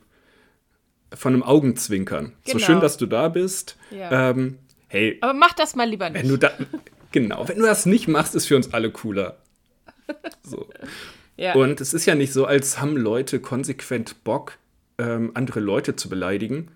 [1.15, 2.33] von einem Augenzwinkern.
[2.45, 2.59] Genau.
[2.59, 3.77] So schön, dass du da bist.
[3.91, 4.31] Ja.
[4.31, 6.23] Ähm, hey, Aber mach das mal lieber nicht.
[6.23, 6.53] wenn du da,
[7.13, 9.39] genau, wenn du das nicht machst, ist für uns alle cooler.
[10.43, 10.69] So.
[11.37, 11.55] ja.
[11.55, 14.59] Und es ist ja nicht so, als haben Leute konsequent Bock,
[14.99, 16.71] ähm, andere Leute zu beleidigen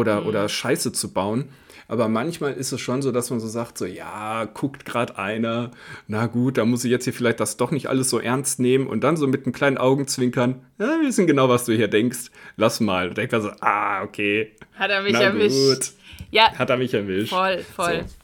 [0.00, 1.50] oder, oder Scheiße zu bauen.
[1.88, 5.72] Aber manchmal ist es schon so, dass man so sagt, so, ja, guckt gerade einer,
[6.06, 8.86] na gut, da muss ich jetzt hier vielleicht das doch nicht alles so ernst nehmen
[8.86, 12.30] und dann so mit einem kleinen Augenzwinkern, ja, wir wissen genau, was du hier denkst,
[12.56, 13.08] lass mal.
[13.08, 15.56] Und denkt man so, ah, okay, Hat er mich na erwischt.
[15.56, 15.92] gut,
[16.30, 17.30] Ja, hat er mich erwischt.
[17.30, 18.04] voll, voll.
[18.08, 18.14] So.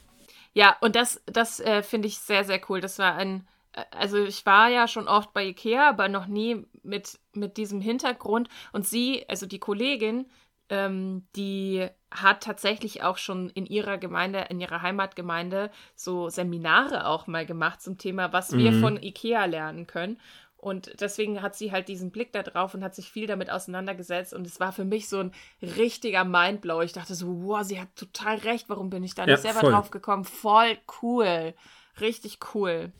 [0.54, 2.80] Ja, und das, das äh, finde ich sehr, sehr cool.
[2.80, 6.64] Das war ein, äh, also ich war ja schon oft bei Ikea, aber noch nie
[6.84, 8.48] mit, mit diesem Hintergrund.
[8.72, 10.26] Und sie, also die Kollegin,
[10.68, 17.26] ähm, die hat tatsächlich auch schon in ihrer Gemeinde, in ihrer Heimatgemeinde, so Seminare auch
[17.26, 18.80] mal gemacht zum Thema, was wir Mhm.
[18.80, 20.18] von Ikea lernen können.
[20.56, 24.32] Und deswegen hat sie halt diesen Blick da drauf und hat sich viel damit auseinandergesetzt.
[24.34, 26.80] Und es war für mich so ein richtiger Mindblow.
[26.82, 28.68] Ich dachte so, wow, sie hat total recht.
[28.68, 29.72] Warum bin ich da Ja, nicht selber voll.
[29.72, 30.24] drauf gekommen?
[30.24, 31.54] Voll cool.
[32.00, 32.90] Richtig cool.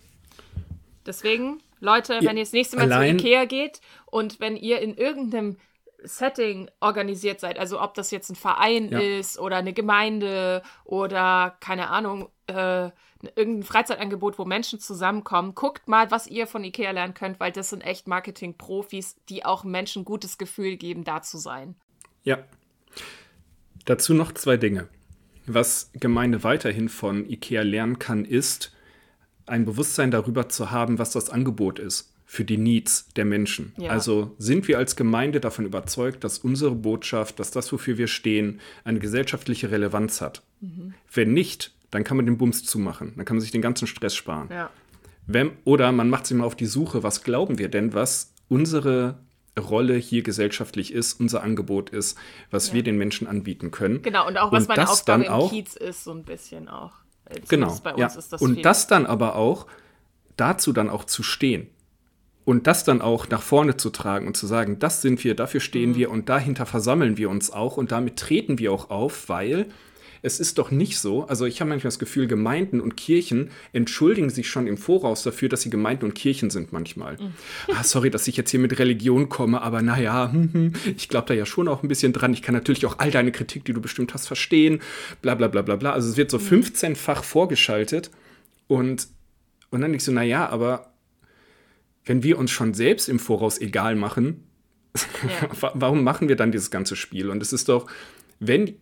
[1.05, 5.57] Deswegen, Leute, wenn ihr das nächste Mal zu Ikea geht und wenn ihr in irgendeinem
[6.07, 9.01] Setting organisiert seid, also ob das jetzt ein Verein Ja.
[9.01, 12.91] ist oder eine Gemeinde oder keine Ahnung, äh,
[13.35, 17.71] irgendein Freizeitangebot, wo Menschen zusammenkommen, guckt mal, was ihr von Ikea lernen könnt, weil das
[17.71, 21.75] sind echt Marketing-Profis, die auch Menschen gutes Gefühl geben, da zu sein.
[22.23, 22.39] Ja.
[23.85, 24.89] Dazu noch zwei Dinge.
[25.47, 28.73] Was Gemeinde weiterhin von IKEA lernen kann, ist,
[29.47, 33.73] ein Bewusstsein darüber zu haben, was das Angebot ist für die Needs der Menschen.
[33.79, 33.91] Ja.
[33.91, 38.61] Also sind wir als Gemeinde davon überzeugt, dass unsere Botschaft, dass das, wofür wir stehen,
[38.85, 40.43] eine gesellschaftliche Relevanz hat.
[41.13, 43.13] Wenn nicht, dann kann man den Bums zumachen.
[43.17, 44.49] Dann kann man sich den ganzen Stress sparen.
[44.51, 44.71] Ja.
[45.29, 49.19] Wenn, oder man macht sich mal auf die Suche, was glauben wir denn, was unsere
[49.59, 52.19] Rolle hier gesellschaftlich ist, unser Angebot ist,
[52.51, 52.75] was Ja.
[52.75, 54.03] wir den Menschen anbieten können.
[54.03, 56.69] Genau, und auch was Und meine Aufgabe dann im auch- Kiez ist, so ein bisschen
[56.69, 56.93] auch.
[57.27, 57.75] Äh, Genau.
[57.97, 58.11] ja.
[58.41, 58.63] und viel.
[58.63, 59.67] das dann aber auch,
[60.37, 61.69] dazu dann auch zu stehen.
[62.47, 65.61] Und das dann auch nach vorne zu tragen und zu sagen, das sind wir, dafür
[65.61, 65.97] stehen Mhm.
[65.97, 69.67] wir und dahinter versammeln wir uns auch und damit treten wir auch auf, weil
[70.23, 74.31] es ist doch nicht so, also ich habe manchmal das Gefühl, Gemeinden und Kirchen entschuldigen
[74.31, 77.15] sich schon im Voraus dafür, dass sie Gemeinden und Kirchen sind manchmal.
[77.15, 77.33] Mhm.
[77.75, 81.29] Ah, sorry, dass ich jetzt hier mit Religion komme, aber naja, hm, hm, ich glaube
[81.29, 82.33] da ja schon auch ein bisschen dran.
[82.33, 84.81] Ich kann natürlich auch all deine Kritik, die du bestimmt hast, verstehen,
[85.21, 85.93] bla bla bla bla bla.
[85.93, 88.11] Also es wird so 15-fach vorgeschaltet
[88.69, 89.09] und,
[89.71, 90.93] und dann denke ich so, naja, aber
[92.07, 94.45] wenn wir uns schon selbst im Voraus egal machen,
[95.23, 95.49] Ja.
[95.61, 97.29] Wa- warum machen wir dann dieses ganze Spiel?
[97.31, 97.87] Und es ist doch,
[98.41, 98.77] wenn,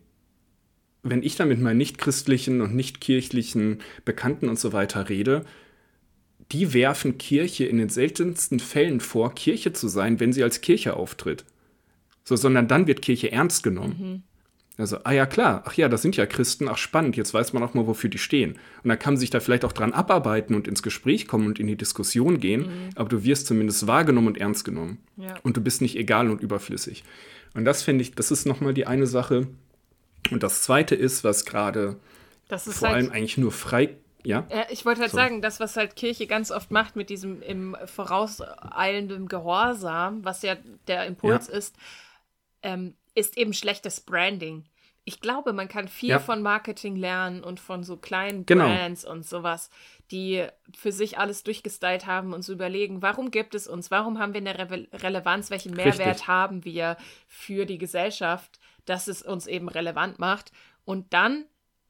[1.03, 5.43] wenn ich dann mit meinen nichtchristlichen und nichtkirchlichen Bekannten und so weiter rede,
[6.51, 10.95] die werfen Kirche in den seltensten Fällen vor, Kirche zu sein, wenn sie als Kirche
[10.95, 11.43] auftritt.
[12.23, 14.23] So, sondern dann wird Kirche ernst genommen.
[14.77, 17.63] Also, ah ja, klar, ach ja, das sind ja Christen, ach spannend, jetzt weiß man
[17.63, 18.59] auch mal, wofür die stehen.
[18.83, 21.59] Und dann kann man sich da vielleicht auch dran abarbeiten und ins Gespräch kommen und
[21.59, 24.97] in die Diskussion gehen, aber du wirst zumindest wahrgenommen und ernst genommen.
[25.15, 25.35] Ja.
[25.43, 27.03] Und du bist nicht egal und überflüssig.
[27.53, 29.47] Und das finde ich, das ist nochmal die eine Sache.
[30.29, 31.95] Und das zweite ist, was gerade
[32.49, 35.17] vor halt allem eigentlich nur frei, ja, Ja, ich wollte halt So.
[35.17, 40.55] sagen, das, was halt Kirche ganz oft macht mit diesem im vorauseilenden Gehorsam, was ja
[40.87, 41.75] der Impuls ist,
[42.63, 44.65] ähm, ist eben schlechtes Branding.
[45.07, 46.19] Ich glaube, man kann viel Ja.
[46.19, 48.65] von Marketing lernen und von so kleinen Genau.
[48.65, 49.69] Brands und sowas,
[50.11, 54.33] die für sich alles durchgestylt haben und zu überlegen, warum gibt es uns, warum haben
[54.33, 56.27] wir eine Re Relevanz, welchen Mehrwert Richtig.
[56.27, 56.97] haben wir
[57.27, 60.51] für die Gesellschaft, dass es uns eben relevant macht.
[60.85, 61.45] Und dann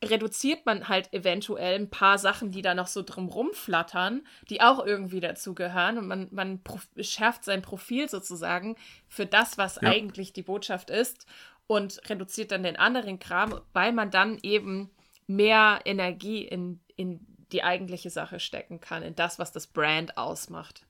[0.06, 4.86] reduziert man halt eventuell ein paar Sachen, die da noch so drumrum flattern, die auch
[4.86, 6.62] irgendwie dazugehören und man, man
[7.00, 8.76] schärft sein Profil sozusagen
[9.08, 9.89] für das, was Ja.
[9.89, 11.26] eigentlich die Botschaft ist
[11.68, 14.91] und reduziert dann den anderen Kram, weil man dann eben
[15.28, 17.20] mehr Energie in, in
[17.52, 20.86] die eigentliche Sache stecken kann, in das, was das Brand ausmacht.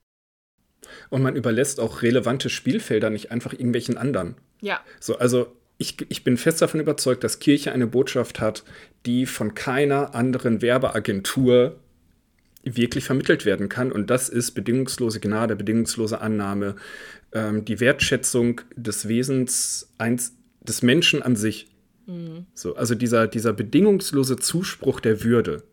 [1.10, 4.36] und man überlässt auch relevante Spielfelder nicht einfach irgendwelchen anderen.
[4.62, 8.63] Ja, So, also ich, ich bin fest davon überzeugt, dass Kirche eine Botschaft hat,
[9.06, 11.75] die von keiner anderen Werbeagentur
[12.63, 13.91] wirklich vermittelt werden kann.
[13.91, 16.75] Und das ist bedingungslose Gnade, bedingungslose Annahme,
[17.33, 21.67] ähm, die Wertschätzung des Wesens eins, des Menschen an sich.
[22.54, 25.63] So, also dieser, dieser bedingungslose Zuspruch der Würde.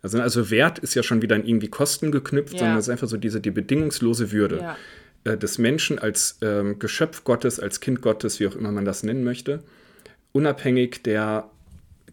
[0.00, 2.60] Also, also Wert ist ja schon wieder an irgendwie Kosten geknüpft, Ja.
[2.60, 4.76] sondern es ist einfach so diese die bedingungslose Würde ja,
[5.24, 9.02] äh, des Menschen als ähm, Geschöpf Gottes, als Kind Gottes, wie auch immer man das
[9.02, 9.62] nennen möchte,
[10.32, 11.50] unabhängig der,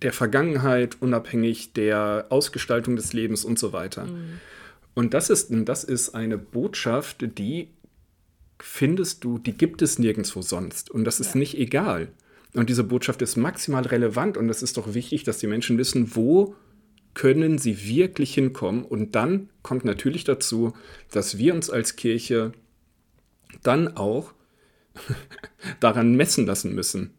[0.01, 4.07] der Vergangenheit, unabhängig der Ausgestaltung des Lebens und so weiter.
[4.93, 7.69] Und das ist, das ist eine Botschaft, die
[8.61, 10.91] findest du, die gibt es nirgendwo sonst.
[10.91, 11.39] Und das ist Ja.
[11.39, 12.09] nicht egal.
[12.53, 16.15] Und diese Botschaft ist maximal relevant und es ist doch wichtig, dass die Menschen wissen,
[16.15, 16.55] wo
[17.13, 18.83] können sie wirklich hinkommen.
[18.83, 20.73] Und dann kommt natürlich dazu,
[21.11, 22.51] dass wir uns als Kirche
[23.63, 24.33] dann auch
[25.79, 27.13] daran messen lassen müssen.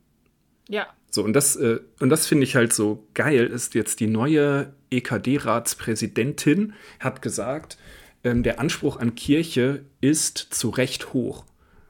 [0.68, 0.86] Ja.
[1.11, 4.72] So, und das, äh, und das finde ich halt so geil, ist jetzt die neue
[4.91, 7.78] EKD-Ratspräsidentin hat gesagt,
[8.22, 11.45] ähm, der Anspruch an Kirche ist zu Recht hoch.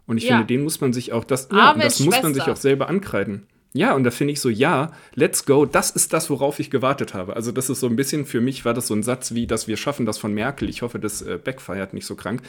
[0.06, 0.30] Und ich Ja.
[0.38, 3.46] finde, den muss man sich auch, das, ja, das muss man sich auch selber ankreiden.
[3.72, 7.14] Ja, und da finde ich so, ja, let's go, das ist das, worauf ich gewartet
[7.14, 7.36] habe.
[7.36, 9.68] Also das ist so ein bisschen, für mich war das so ein Satz wie, dass
[9.68, 10.68] wir schaffen das von Merkel.
[10.68, 12.42] Ich hoffe, das äh, backfeiert nicht so krank.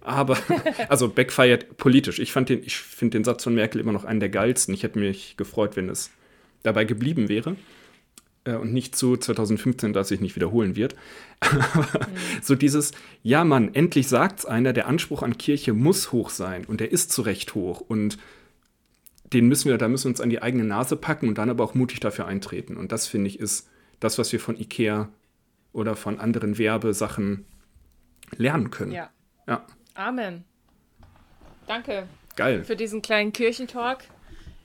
[0.00, 0.38] Aber,
[0.88, 2.20] also backfeiert politisch.
[2.20, 4.72] Ich, fand den- ich finde den Satz von Merkel immer noch einen der geilsten.
[4.72, 6.10] Ich hätte mich gefreut, wenn es
[6.62, 7.56] dabei geblieben wäre.
[8.44, 10.94] Äh, und nicht zu 2015, das sich nicht wiederholen wird.
[11.40, 11.84] Aber
[12.42, 12.92] so dieses,
[13.24, 17.10] ja Mann, endlich sagt's einer, der Anspruch an Kirche muss hoch sein und der ist
[17.10, 17.80] zu Recht hoch.
[17.80, 18.18] Und
[19.32, 21.62] den müssen wir, da müssen wir uns an die eigene Nase packen und dann aber
[21.64, 22.76] auch mutig dafür eintreten.
[22.76, 23.68] Und das, finde ich, ist
[24.00, 25.08] das, was wir von IKEA
[25.72, 27.44] oder von anderen Werbesachen
[28.36, 28.92] lernen können.
[28.92, 29.10] Ja.
[29.46, 29.64] Ja,
[29.94, 30.44] Amen.
[31.66, 32.06] Danke
[32.36, 32.64] geil.
[32.64, 34.04] für diesen kleinen Kirchentalk.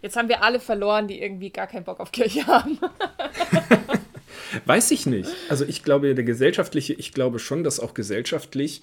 [0.02, 2.80] Jetzt haben wir alle verloren, die irgendwie gar keinen Bock auf Kirche haben.
[4.66, 5.30] Weiß ich nicht.
[5.50, 8.82] Also ich glaube, der gesellschaftliche, ich glaube schon, dass auch gesellschaftlich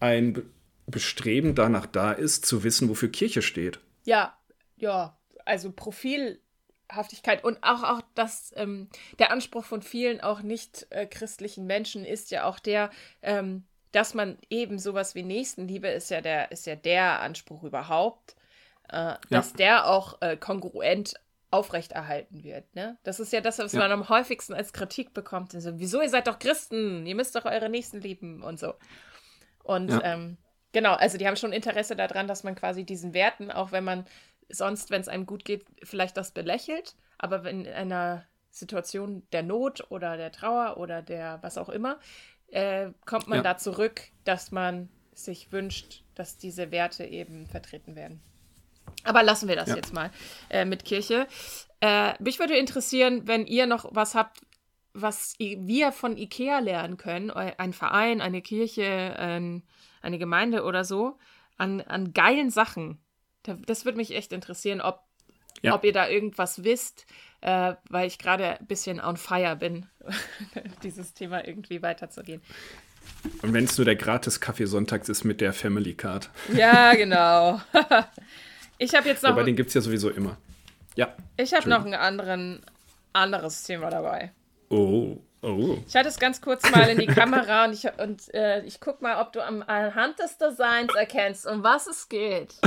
[0.00, 0.44] ein Be-
[0.88, 3.80] Bestreben danach da ist, zu wissen, wofür Kirche steht.
[4.04, 4.36] Ja,
[4.76, 11.06] ja, also Profilhaftigkeit und auch, auch dass ähm, der Anspruch von vielen auch nicht äh,
[11.06, 12.90] christlichen Menschen ist ja auch der,
[13.22, 18.36] ähm, dass man eben sowas wie Nächstenliebe ist ja der, ist ja der Anspruch überhaupt,
[18.88, 21.14] äh, dass der auch äh, kongruent
[21.50, 22.74] aufrechterhalten wird.
[22.74, 22.98] Ne?
[23.04, 23.80] Das ist ja das, was Ja.
[23.80, 25.54] man am häufigsten als Kritik bekommt.
[25.54, 28.74] Also, wieso, ihr seid doch Christen, ihr müsst doch eure Nächsten lieben und so.
[29.62, 30.02] Und Ja.
[30.02, 30.36] ähm,
[30.72, 34.06] genau, also die haben schon Interesse daran, dass man quasi diesen Werten, auch wenn man
[34.48, 39.42] sonst, wenn es einem gut geht, vielleicht das belächelt, aber wenn in einer Situation der
[39.42, 41.98] Not oder der Trauer oder der was auch immer,
[42.48, 43.42] äh, kommt man Ja.
[43.42, 48.20] da zurück, dass man sich wünscht, dass diese Werte eben vertreten werden.
[49.04, 49.76] Aber lassen wir das Ja.
[49.76, 50.10] jetzt mal
[50.50, 51.26] äh, mit Kirche.
[51.80, 54.40] Äh, mich würde interessieren, wenn ihr noch was habt,
[54.94, 59.62] was wir von IKEA lernen können, ein Verein, eine Kirche, ein,
[60.00, 61.18] eine Gemeinde oder so,
[61.58, 62.98] an, an geilen Sachen.
[63.46, 65.00] Da, das würde mich echt interessieren, ob,
[65.62, 65.74] Ja.
[65.74, 67.06] ob ihr da irgendwas wisst,
[67.40, 69.86] äh, weil ich gerade ein bisschen on fire bin,
[70.82, 72.42] dieses Thema irgendwie weiterzugehen.
[73.42, 76.28] Und wenn es nur der gratis Kaffee sonntags ist mit der Family Card.
[76.54, 77.60] Ja, genau.
[78.78, 80.36] ich habe jetzt noch, Aber den gibt es ja sowieso immer.
[80.96, 81.14] Ja.
[81.36, 82.62] ich habe noch ein anderen,
[83.12, 84.32] anderes Thema dabei.
[84.70, 85.78] Oh, oh.
[85.86, 89.02] Ich halte es ganz kurz mal in die Kamera und ich, und, äh, ich guck
[89.02, 92.54] mal, ob du am, anhand des Designs erkennst, um was es geht.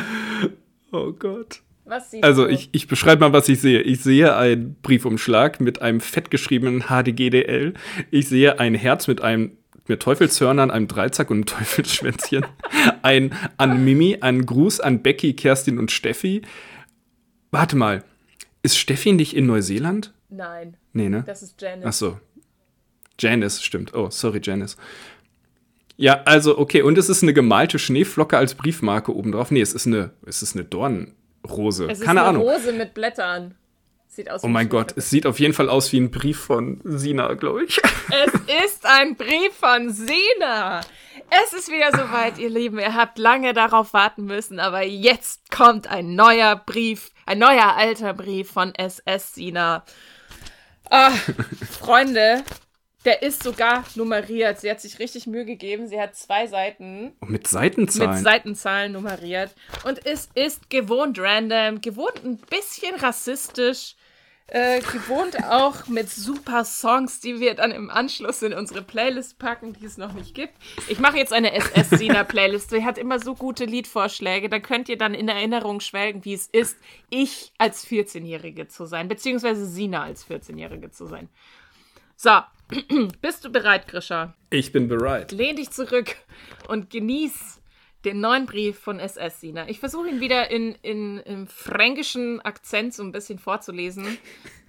[0.92, 1.62] Oh Gott.
[1.86, 2.52] Was siehst Also du?
[2.52, 3.82] ich, ich beschreibe mal, was ich sehe.
[3.82, 7.74] Ich sehe einen Briefumschlag mit einem fettgeschriebenen HDGDL.
[8.12, 9.54] Ich sehe ein Herz mit einem
[9.88, 12.46] mit Teufelshörnern, einem Dreizack und einem Teufelsschwänzchen.
[13.02, 16.44] ein an Mimi, ein Gruß an Becky, Kerstin und Steffi.
[17.50, 18.04] Warte mal,
[18.62, 20.14] ist Steffi nicht in Neuseeland?
[20.30, 21.24] Nein, Nee, ne?
[21.26, 21.86] das ist Janice.
[21.88, 22.20] Ach so.
[23.18, 23.96] Janice, stimmt.
[23.96, 24.78] Oh, sorry, Janice.
[26.02, 29.52] Ja, also, okay, und es ist eine gemalte Schneeflocke als Briefmarke obendrauf.
[29.52, 31.88] Nee, es ist eine, es ist eine Dornrose.
[31.92, 32.44] Es ist Keine eine Ahnung.
[32.44, 33.56] Rose mit Blättern.
[34.08, 36.40] Sieht aus Oh mein ein Gott, es sieht auf jeden Fall aus wie ein Brief
[36.40, 37.82] von Sina, glaube ich.
[38.12, 38.34] Es
[38.66, 40.80] ist ein Brief von Sina.
[41.30, 42.80] Es ist wieder soweit, ihr Lieben.
[42.80, 48.14] Ihr habt lange darauf warten müssen, aber jetzt kommt ein neuer Brief, ein neuer alter
[48.14, 49.84] Brief von SS Sina.
[50.90, 51.12] Ah,
[51.70, 52.44] Freunde,
[53.10, 54.60] der ist sogar nummeriert.
[54.60, 55.88] Sie hat sich richtig Mühe gegeben.
[55.88, 58.12] Sie hat zwei Seiten mit Seitenzahlen.
[58.12, 59.56] mit Seitenzahlen nummeriert.
[59.84, 63.96] Und es ist gewohnt random, gewohnt ein bisschen rassistisch,
[64.46, 69.74] äh, gewohnt auch mit super Songs, die wir dann im Anschluss in unsere Playlist packen,
[69.74, 70.54] die es noch nicht gibt.
[70.88, 72.72] Ich mache jetzt eine SS-Sina-Playlist.
[72.72, 74.50] Die hat immer so gute Liedvorschläge.
[74.50, 76.78] Da könnt ihr dann in Erinnerung schwelgen, wie es ist,
[77.10, 81.28] ich als 14-Jährige zu sein, beziehungsweise Sina als 14-Jährige zu sein.
[82.16, 82.42] So,
[83.22, 84.36] bist du bereit, Grisha?
[84.52, 85.32] ich bin bereit.
[85.32, 86.16] lehn dich zurück
[86.68, 87.60] und genieß
[88.06, 89.68] den neuen Brief von SS Sina.
[89.68, 94.18] Ich versuche ihn wieder in, in, im fränkischen Akzent so ein bisschen vorzulesen,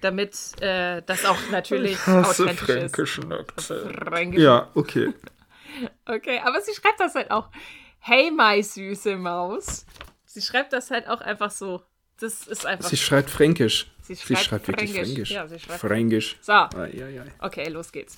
[0.01, 3.67] damit äh, das auch natürlich authentisch ist.
[3.67, 4.41] Fränkisch.
[4.41, 5.13] Ja, okay.
[6.05, 7.49] Okay, aber sie schreibt das halt auch.
[7.99, 9.85] Hey, my süße Maus.
[10.25, 11.81] Sie schreibt das halt auch einfach so.
[12.21, 12.89] Das ist einfach.
[12.89, 13.91] Sie schreibt Fränkisch.
[14.01, 15.07] Sie Sie schreibt schreibt wirklich Fränkisch.
[15.07, 15.31] Fränkisch.
[15.31, 16.37] Ja, sie schreibt- Fränkisch.
[16.41, 17.31] so, Ai, ai, ai.
[17.39, 18.17] okay, los geht's.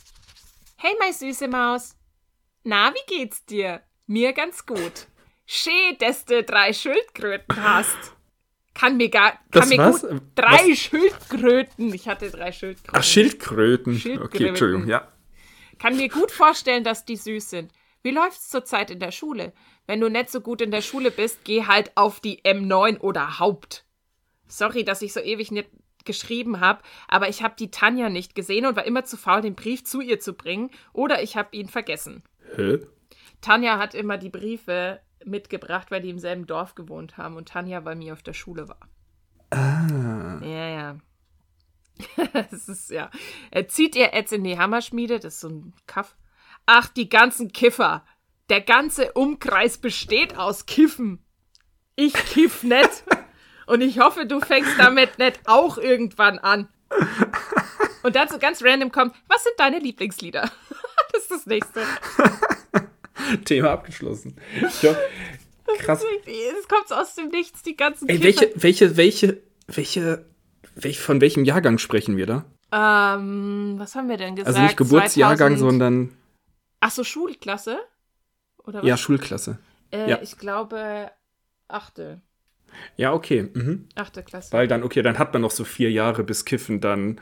[0.78, 1.95] Hey, my süße Maus.
[2.64, 3.82] Na, wie geht's dir?
[4.06, 5.08] Mir ganz gut.
[5.45, 7.97] Schön, dass du drei Schildkröten hast.
[8.74, 10.01] Kann mir gar, Das kann mir was?
[10.01, 11.93] gut drei Schildkröten.
[11.93, 12.99] Ich hatte drei Schildkröten.
[12.99, 13.99] Ach, Schildkröten.
[13.99, 14.36] Schildkröten.
[14.36, 15.08] Okay, Entschuldigung, ja.
[15.80, 17.72] Kann mir gut vorstellen, dass die süß sind.
[18.01, 19.54] Wie läuft's zurzeit in der Schule?
[19.86, 23.39] Wenn du nicht so gut in der Schule bist, geh halt auf die M9 oder
[23.39, 23.86] Haupt.
[24.48, 25.70] Sorry, dass ich so ewig nicht
[26.06, 29.56] geschrieben habe, aber ich habe die Tanja nicht gesehen und war immer zu faul, den
[29.56, 32.24] Brief zu ihr zu bringen oder ich habe ihn vergessen.
[32.56, 32.80] Hä?
[33.41, 37.80] Tanja hat immer die Briefe mitgebracht, weil die im selben Dorf gewohnt haben und Tanja
[37.80, 38.80] bei mir auf der Schule war.
[39.52, 40.39] Ah.
[40.44, 40.98] Ja, ja.
[42.34, 43.10] das ist ja.
[43.52, 46.16] Er zieht ihr jetzt in die Hammerschmiede, das ist so ein Kaff.
[46.66, 48.06] Ach, die ganzen Kiffer.
[48.50, 51.24] Der ganze Umkreis besteht aus Kiffen.
[51.96, 53.04] Ich kiff nicht.
[53.66, 56.68] Und ich hoffe, du fängst damit nicht auch irgendwann an.
[58.03, 60.41] Und dann so ganz random kommt, was sind deine Lieblingslieder?
[61.14, 61.82] das ist das nächste.
[63.45, 64.36] Thema abgeschlossen.
[64.82, 64.95] Ja,
[65.80, 66.03] krass.
[66.26, 70.26] Es kommt so aus dem Nichts, die ganzen Ey, welche, welche, welche, welche,
[70.76, 72.45] welch, von welchem Jahrgang sprechen wir da?
[72.74, 74.55] Ähm, was haben wir denn gesagt?
[74.55, 76.18] Also nicht Geburtsjahrgang, 2000 sondern
[76.80, 77.80] Ach so, Schulklasse?
[78.57, 78.88] Oder was?
[78.88, 79.57] ja, Schulklasse.
[79.91, 80.20] Äh, ja.
[80.22, 81.11] Ich glaube,
[81.70, 82.22] achte.
[82.97, 83.49] Ja, okay.
[83.53, 83.86] Mhm.
[83.95, 84.51] Achte Klasse.
[84.51, 87.19] Weil dann, okay, dann hat man noch so vier Jahre bis Kiffen dann.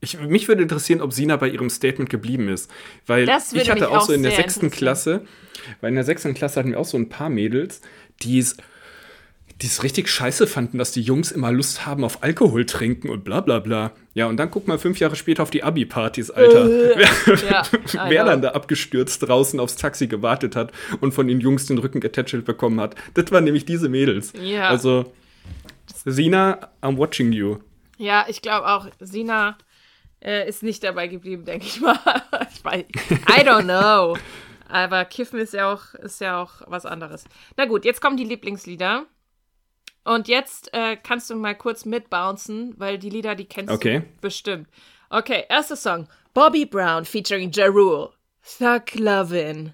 [0.00, 2.70] Ich, mich würde interessieren, ob Sina bei ihrem Statement geblieben ist.
[3.06, 4.70] Weil ich hatte auch auch so in der sechsten.
[4.70, 5.24] Klasse,
[5.80, 7.80] weil in der sechsten Klasse hatten wir auch so ein paar Mädels,
[8.22, 8.56] die es
[9.60, 13.24] die es richtig scheiße fanden, dass die Jungs immer Lust haben auf Alkohol trinken und
[13.24, 13.92] bla bla bla.
[14.14, 16.68] Ja, und dann guck mal fünf Jahre später auf die Abi-Partys, Alter.
[16.96, 17.62] wer ja,
[18.08, 22.00] wer dann da abgestürzt draußen aufs Taxi gewartet hat und von den Jungs den Rücken
[22.00, 22.94] getätschelt bekommen hat.
[23.14, 24.32] Das waren nämlich diese Mädels.
[24.40, 24.68] Ja.
[24.68, 25.12] Also,
[26.04, 27.58] Sina, I'm watching you.
[27.96, 29.58] Ja, ich glaube auch, Sina
[30.24, 31.98] äh, ist nicht dabei geblieben, denke ich mal.
[32.54, 34.16] ich weiß, I don't know.
[34.68, 37.24] Aber Kiffen ist ja auch, ist ja auch was anderes.
[37.56, 39.06] Na gut, jetzt kommen die Lieblingslieder.
[40.08, 44.00] Und jetzt äh, kannst du mal kurz mitbouncen, weil die Lieder, die kennst Okay.
[44.00, 44.68] du bestimmt.
[45.10, 46.08] Okay, erster Song.
[46.34, 48.10] Bobby Brown featuring Ja Rule.
[48.58, 49.72] Thug Lovin'.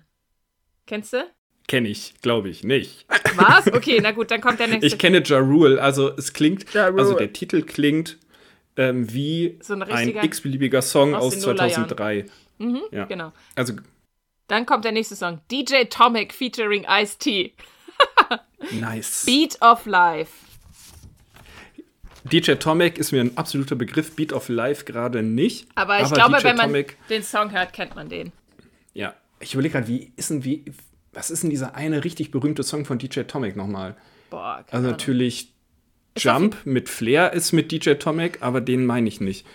[0.86, 1.24] Kennst du?
[1.66, 3.06] Kenne ich, glaube ich, nicht.
[3.36, 3.66] Was?
[3.72, 4.86] Okay, na gut, dann kommt der nächste.
[4.86, 8.18] Ich kenne Ja Rule, also es klingt, Ja also der Titel klingt
[8.76, 11.88] ähm, wie So ein ein x-beliebiger Song aus aus den Nullerjahren.
[11.88, 12.26] 2003.
[12.90, 13.04] ja.
[13.04, 13.32] Genau.
[13.54, 13.74] Also,
[14.48, 15.40] Dann kommt der nächste Song.
[15.50, 17.54] DJ Tomic featuring Ice-T.
[18.72, 19.24] Nice.
[19.26, 20.32] Beat of Life.
[22.24, 25.68] DJ Tomek ist mir ein absoluter Begriff, Beat of Life gerade nicht.
[25.74, 28.32] Aber ich glaube, DJ wenn man Tomek, den Song hört, kennt man den.
[28.94, 30.64] ja, ich überlege gerade, wie ist denn, wie,
[31.12, 33.94] was ist denn dieser eine richtig berühmte Song von DJ Tomek nochmal?
[34.30, 35.52] Boah, Also natürlich
[36.16, 39.46] auf Jump mit Flair ist mit DJ Tomek, aber den meine ich nicht.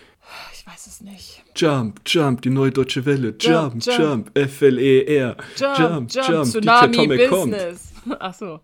[0.54, 1.42] Ich weiß es nicht.
[1.56, 3.34] Jump, Jump, die neue deutsche Welle.
[3.40, 3.98] Jump, Jump, Jump.
[3.98, 5.36] Jump, F-L-E-R.
[5.56, 7.89] Jump, Jump, Tsunami Business.
[8.18, 8.60] Ach so.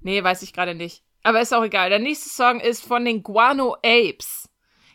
[0.00, 1.02] Nee, weiß ich gerade nicht.
[1.22, 1.90] Aber ist auch egal.
[1.90, 4.48] Der nächste Song ist von den Guano Apes.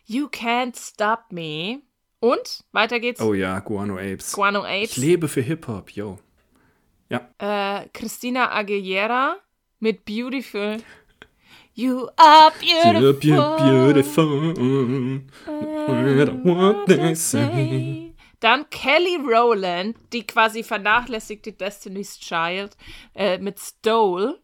[0.06, 1.82] You Can't Stop Me.
[2.20, 2.64] Und?
[2.72, 3.22] Weiter geht's.
[3.22, 4.32] Oh ja, Guano Apes.
[4.32, 4.98] Guano Ich Apes.
[4.98, 6.18] lebe für Hip-Hop, yo.
[7.38, 9.36] Äh, Christina Aguilera
[9.80, 10.78] mit Beautiful.
[11.76, 13.58] You are You're beautiful.
[13.58, 14.54] beautiful.
[15.48, 18.03] No matter what they say.
[18.44, 22.76] Dann Kelly Rowland, die quasi vernachlässigte Destiny's Child
[23.16, 24.38] äh, mit Stole.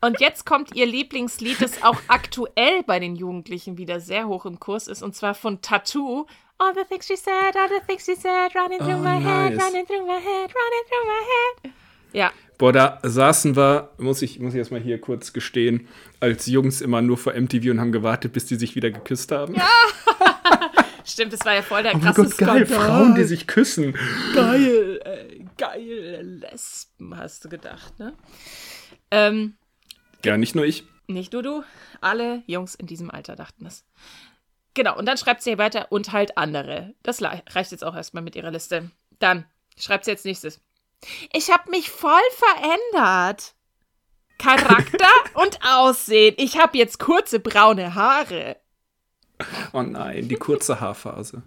[0.00, 4.58] Und jetzt kommt ihr Lieblingslied, das auch aktuell bei den Jugendlichen wieder sehr hoch im
[4.58, 6.26] Kurs ist, und zwar von Tattoo.
[6.56, 9.54] All the things she said, all the things she said, running through Oh, my head,
[9.54, 9.62] nice.
[9.64, 11.72] running through my head, running through my head.
[12.14, 15.86] Ja, Boah, da saßen wir, muss ich, muss ich erst mal hier kurz gestehen,
[16.18, 19.54] als Jungs immer nur vor MTV und haben gewartet, bis die sich wieder geküsst haben.
[19.54, 19.68] Ja,
[21.08, 22.86] stimmt, das war ja voll der oh mein krasse Gott, geil, Skandal.
[22.88, 23.96] Frauen, die sich küssen.
[24.34, 28.14] geil, äh, geil, Lesben, hast du gedacht, ne?
[29.10, 29.56] Ähm,
[30.24, 30.84] Ja, nicht nur ich.
[31.06, 31.64] nicht nur du,
[32.00, 33.84] alle Jungs in diesem Alter dachten es.
[34.74, 36.94] Genau, und dann schreibt sie weiter und halt andere.
[37.02, 38.90] Das reicht jetzt auch erstmal mit ihrer Liste.
[39.18, 39.44] Dann
[39.76, 40.60] schreibt sie jetzt nächstes.
[41.32, 43.54] Ich habe mich voll verändert.
[44.38, 46.34] Charakter und Aussehen.
[46.38, 48.56] Ich habe jetzt kurze braune Haare.
[49.72, 51.42] Oh nein, die kurze Haarphase.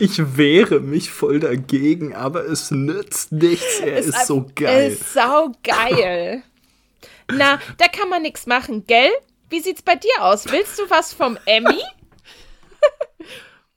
[0.00, 3.78] Ich wehre mich voll dagegen, aber es nützt nichts.
[3.80, 4.90] Er ist, so Er geil.
[4.90, 6.42] ist saugeil.
[7.30, 9.10] Na, da kann man nichts machen, gell?
[9.50, 10.50] Wie sieht's bei dir aus?
[10.50, 11.80] Willst du was vom Emmy?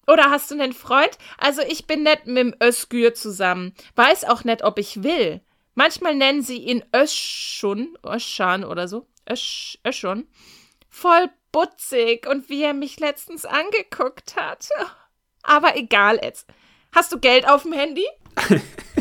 [0.07, 1.17] Oder hast du einen Freund?
[1.38, 3.73] Also ich bin nicht mit dem Özgür zusammen.
[3.95, 5.41] Weiß auch nicht, ob ich will.
[5.74, 9.07] Manchmal nennen sie ihn Özschun, Özschan oder so.
[9.30, 10.28] Ösch, Öschon.
[10.89, 14.69] Voll butzig und wie er mich letztens angeguckt hat.
[15.43, 16.47] Aber egal jetzt.
[16.93, 18.05] Hast du Geld auf dem Handy?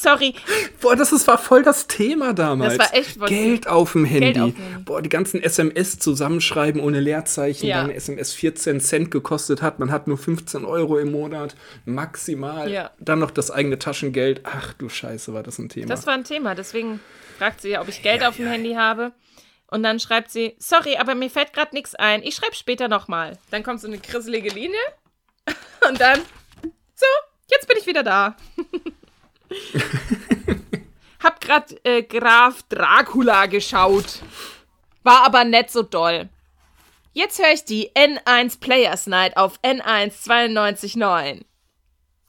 [0.00, 0.34] Sorry,
[0.80, 2.78] Boah, das ist, war voll das Thema damals.
[2.78, 4.40] Das war echt voll- Geld auf dem Handy.
[4.40, 4.84] Auf dem.
[4.84, 7.66] Boah, die ganzen SMS zusammenschreiben ohne Leerzeichen.
[7.66, 7.82] Ja.
[7.82, 9.78] Dann SMS 14 Cent gekostet hat.
[9.78, 11.54] Man hat nur 15 Euro im Monat.
[11.84, 12.70] Maximal.
[12.70, 12.90] Ja.
[12.98, 14.40] Dann noch das eigene Taschengeld.
[14.44, 15.86] Ach du Scheiße, war das ein Thema.
[15.88, 17.00] Das war ein Thema, deswegen
[17.36, 19.12] fragt sie ja, ob ich Geld auf dem Handy habe.
[19.66, 22.22] Und dann schreibt sie, sorry, aber mir fällt gerade nichts ein.
[22.22, 23.36] Ich schreibe später nochmal.
[23.50, 24.80] Dann kommt so eine krisselige Linie.
[25.88, 26.20] Und dann,
[26.94, 27.06] so,
[27.50, 28.36] jetzt bin ich wieder da.
[31.22, 34.20] Hab grad äh, Graf Dracula geschaut.
[35.02, 36.28] War aber nicht so doll.
[37.12, 41.42] Jetzt höre ich die N1 Players Night auf N1 92.9.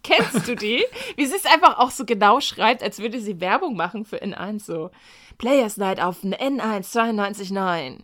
[0.03, 0.83] Kennst du die?
[1.15, 4.65] Wie sie es einfach auch so genau schreibt, als würde sie Werbung machen für N1
[4.65, 4.89] so.
[5.37, 7.99] Players Night auf den N1 92.9.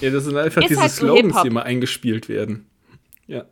[0.00, 2.70] ja, das sind einfach Ist diese halt Slogans, die immer eingespielt werden.
[3.26, 3.44] Ja.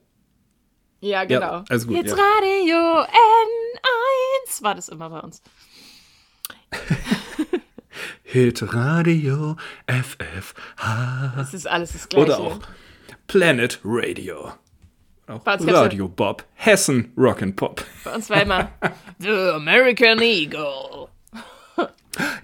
[1.01, 1.62] Ja, genau.
[1.68, 2.16] alles gut, Jetzt ja.
[2.16, 3.05] Radio
[4.49, 5.43] N1 war das immer bei uns.
[8.23, 11.33] Hit Radio FFH.
[11.37, 12.27] Das ist alles das Gleiche.
[12.27, 12.61] Oder auch
[13.27, 14.53] Planet Radio.
[15.27, 16.45] Auch Radio Bob.
[16.55, 17.83] Hessen Rock'n'Pop.
[18.05, 18.71] Bei uns war immer
[19.19, 21.09] The American Eagle.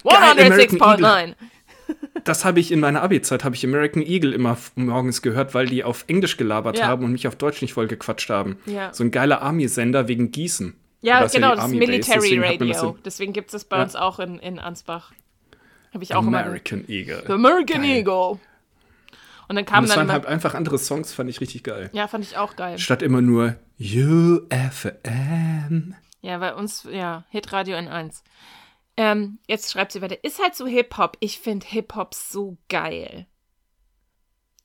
[0.04, 1.34] American 106.9.
[2.24, 5.84] Das habe ich in meiner Abi-Zeit, habe ich American Eagle immer morgens gehört, weil die
[5.84, 6.86] auf Englisch gelabert Ja.
[6.86, 8.58] haben und mich auf Deutsch nicht voll gequatscht haben.
[8.66, 8.92] Ja.
[8.94, 10.74] So ein geiler Army-Sender wegen Gießen.
[11.04, 12.98] Ja, Da ist genau, die das ist Military das Radio.
[13.04, 13.82] Deswegen gibt es das bei Ja.
[13.82, 15.12] uns auch in, in Ansbach.
[15.92, 16.40] Habe ich auch immer.
[16.40, 17.22] American Eagle.
[17.26, 17.90] The American Geil.
[17.98, 18.38] Eagle.
[19.46, 21.64] Und dann Und kam es dann waren immer, halt einfach andere Songs, fand ich richtig
[21.64, 21.90] geil.
[21.92, 22.78] Ja, fand ich auch geil.
[22.78, 25.94] Statt immer nur UFM.
[26.22, 28.22] Ja, bei uns, ja, Hitradio N1.
[28.96, 30.22] Ähm, jetzt schreibt sie weiter.
[30.24, 31.16] Ist halt so Hip-Hop.
[31.20, 33.26] Ich finde Hip-Hop so geil.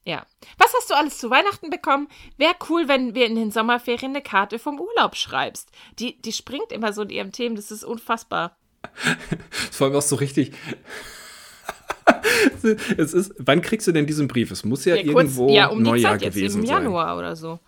[0.06, 0.26] Ja.
[0.58, 2.08] Was hast du alles zu Weihnachten bekommen?
[2.38, 5.70] Wäre cool, wenn wir in den Sommerferien eine Karte vom Urlaub schreibst.
[6.00, 7.56] Die, die springt immer so in ihrem Themen.
[7.56, 8.58] Das ist unfassbar.
[9.72, 10.54] Vor allem auch so richtig.
[12.97, 14.52] es ist, wann kriegst du denn diesen Brief?
[14.52, 16.84] Es muss ja, Ja, irgendwo ja, um Neujahr Zeit jetzt, gewesen im sein.
[16.84, 17.60] Januar oder so.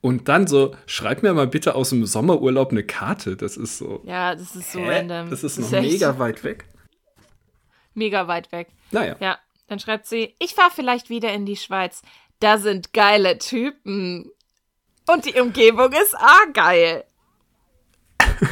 [0.00, 3.36] Und dann so, schreib mir mal bitte aus dem Sommerurlaub eine Karte.
[3.36, 4.00] Das ist so.
[4.04, 4.88] Ja, das ist so Hä?
[4.98, 5.28] random.
[5.28, 6.64] Das ist noch echt mega weit weg.
[7.94, 8.68] mega weit weg.
[8.92, 9.16] Naja.
[9.20, 9.38] Ja,
[9.70, 12.02] dann schreibt sie, ich fahre vielleicht wieder in die Schweiz.
[12.40, 14.30] Da sind geile Typen.
[15.08, 17.04] Und die Umgebung ist auch geil.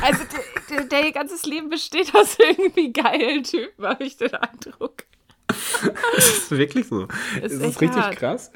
[0.01, 0.23] Also
[0.71, 5.05] der, der, ihr ganzes Leben besteht aus irgendwie geilen Typen, habe ich den Eindruck.
[5.49, 7.07] Das ist wirklich so.
[7.41, 8.17] Das ist, echt richtig hart.
[8.17, 8.53] krass.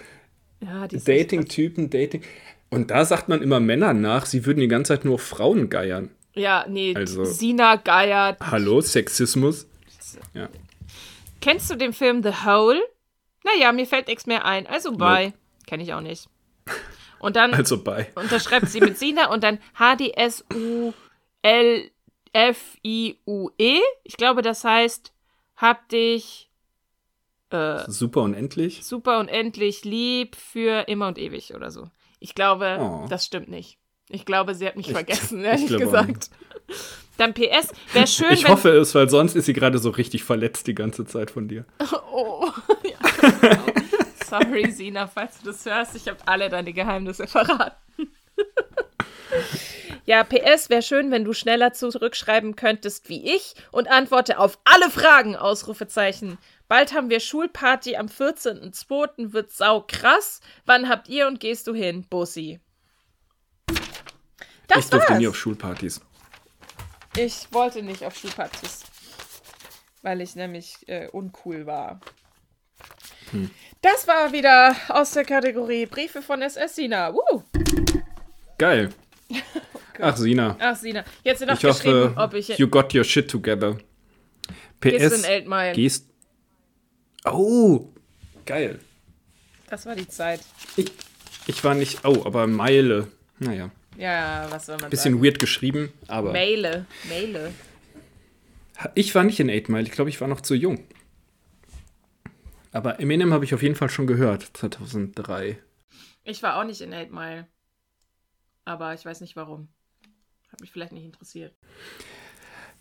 [0.60, 1.08] Ja, ist.
[1.08, 2.22] Dating-Typen, Dating.
[2.70, 6.10] Und da sagt man immer Männern nach, sie würden die ganze Zeit nur Frauen geiern.
[6.34, 8.36] Ja, nee, Also- Sina Geier.
[8.40, 9.66] Hallo, Sexismus?
[10.34, 10.48] Ja.
[11.42, 12.80] Kennst du den Film The Hole?
[13.44, 14.66] Naja, mir fällt nichts mehr ein.
[14.66, 15.34] Also bye.
[15.66, 16.28] Kenne ich auch nicht.
[17.18, 18.10] Und dann Also bei.
[18.16, 19.58] unterschreibt sie mit Sina und dann
[22.52, 23.80] H-D-S-U-L-F-I-U-E.
[24.04, 25.12] Ich glaube, das heißt,
[25.56, 26.50] hab dich
[27.50, 28.84] äh, Super unendlich.
[28.84, 31.88] super und endlich lieb für immer und ewig oder so.
[32.18, 33.06] Ich glaube, Oh.
[33.08, 33.78] das stimmt nicht.
[34.08, 36.30] Ich glaube, sie hat mich Ich- vergessen, ich ehrlich auch gesagt.
[37.22, 38.50] Dann PS, wäre schön, Ich wenn.
[38.50, 41.64] hoffe es, weil sonst ist sie gerade so richtig verletzt die ganze Zeit von dir.
[42.14, 42.50] Oh,
[42.84, 43.62] ja, genau.
[44.28, 45.94] Sorry, Sina, falls du das hörst.
[45.96, 47.76] Ich habe alle deine Geheimnisse verraten.
[50.04, 54.90] Ja, PS, wäre schön, wenn du schneller zurückschreiben könntest wie ich und antworte auf alle
[54.90, 56.38] Fragen, Ausrufezeichen.
[56.68, 59.32] Bald haben wir Schulparty am 14.02.
[59.32, 60.40] wird sau krass.
[60.66, 62.60] Wann habt ihr und gehst du hin, Bussi?
[64.68, 65.18] Das ich durfte war's.
[65.18, 66.00] nie auf Schulpartys.
[67.16, 68.84] Ich wollte nicht auf Schulpartys,
[70.00, 72.00] weil ich nämlich äh, uncool war.
[73.30, 73.50] Hm.
[73.82, 77.12] Das war wieder aus der Kategorie Briefe von SS Sina.
[77.12, 77.42] Woo!
[78.56, 78.90] Geil.
[80.00, 80.56] Ach, Sina.
[80.58, 81.04] Ach, Sina.
[81.22, 82.48] Jetzt noch Ich geschrieben, hoffe, ob ich.
[82.58, 83.76] you got your shit together.
[84.80, 85.22] PS,
[85.74, 86.08] gehst...
[87.24, 87.88] Oh,
[88.46, 88.80] geil.
[89.68, 90.40] Das war die Zeit.
[90.76, 90.90] Ich,
[91.46, 92.04] ich war nicht...
[92.04, 93.08] Oh, aber Meile.
[93.38, 95.24] Naja, Ja, was soll man bisschen sagen?
[95.24, 96.32] weird geschrieben, aber...
[96.32, 96.86] Maile.
[97.08, 97.52] Maile.
[98.94, 100.84] Ich war nicht in 8 Mile, ich glaube, ich war noch zu jung.
[102.72, 105.58] Aber Eminem habe ich auf jeden Fall schon gehört, 2003.
[106.24, 107.46] Ich war auch nicht in 8 Mile.
[108.64, 109.68] Aber ich weiß nicht warum.
[110.50, 111.54] Hat mich vielleicht nicht interessiert.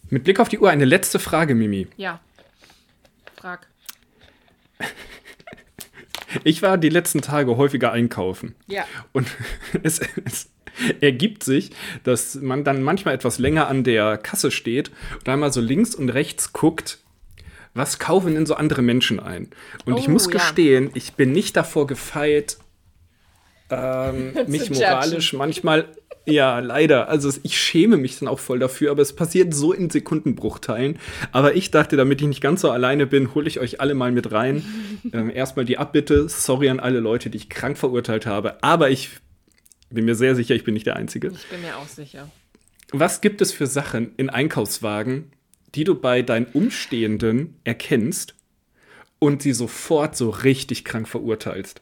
[0.09, 1.87] Mit Blick auf die Uhr eine letzte Frage, Mimi.
[1.97, 2.21] Ja.
[3.35, 3.67] Frag.
[6.43, 8.55] Ich war die letzten Tage häufiger einkaufen.
[8.67, 8.85] Ja.
[9.11, 9.27] Und
[9.83, 10.49] es, es
[11.01, 11.71] ergibt sich,
[12.03, 16.09] dass man dann manchmal etwas länger an der Kasse steht und einmal so links und
[16.09, 16.99] rechts guckt,
[17.73, 19.49] was kaufen denn so andere Menschen ein?
[19.85, 20.31] Und ich Oh, muss ja.
[20.31, 22.57] gestehen, ich bin nicht davor gefeit,
[23.71, 25.87] ähm, mich moralisch manchmal,
[26.25, 29.89] ja, leider, also ich schäme mich dann auch voll dafür, aber es passiert so in
[29.89, 30.99] Sekundenbruchteilen.
[31.31, 34.11] Aber ich dachte, damit ich nicht ganz so alleine bin, hole ich euch alle mal
[34.11, 34.63] mit rein.
[35.13, 39.09] ähm, erstmal die Abbitte, sorry an alle Leute, die ich krank verurteilt habe, aber ich
[39.89, 41.29] bin mir sehr sicher, ich bin nicht der Einzige.
[41.29, 42.29] Ich bin mir auch sicher.
[42.91, 45.31] Was gibt es für Sachen in Einkaufswagen,
[45.75, 48.35] die du bei deinen Umstehenden erkennst
[49.19, 51.81] und sie sofort so richtig krank verurteilst?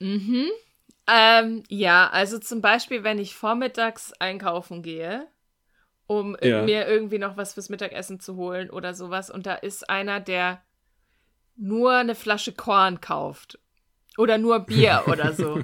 [0.00, 5.26] Ähm, ja, also zum Beispiel, wenn ich vormittags einkaufen gehe,
[6.06, 6.62] um Ja.
[6.62, 10.62] mir irgendwie noch was fürs Mittagessen zu holen oder sowas, und da ist einer, der
[11.56, 13.58] nur eine Flasche Korn kauft.
[14.16, 15.62] Oder nur Bier oder so.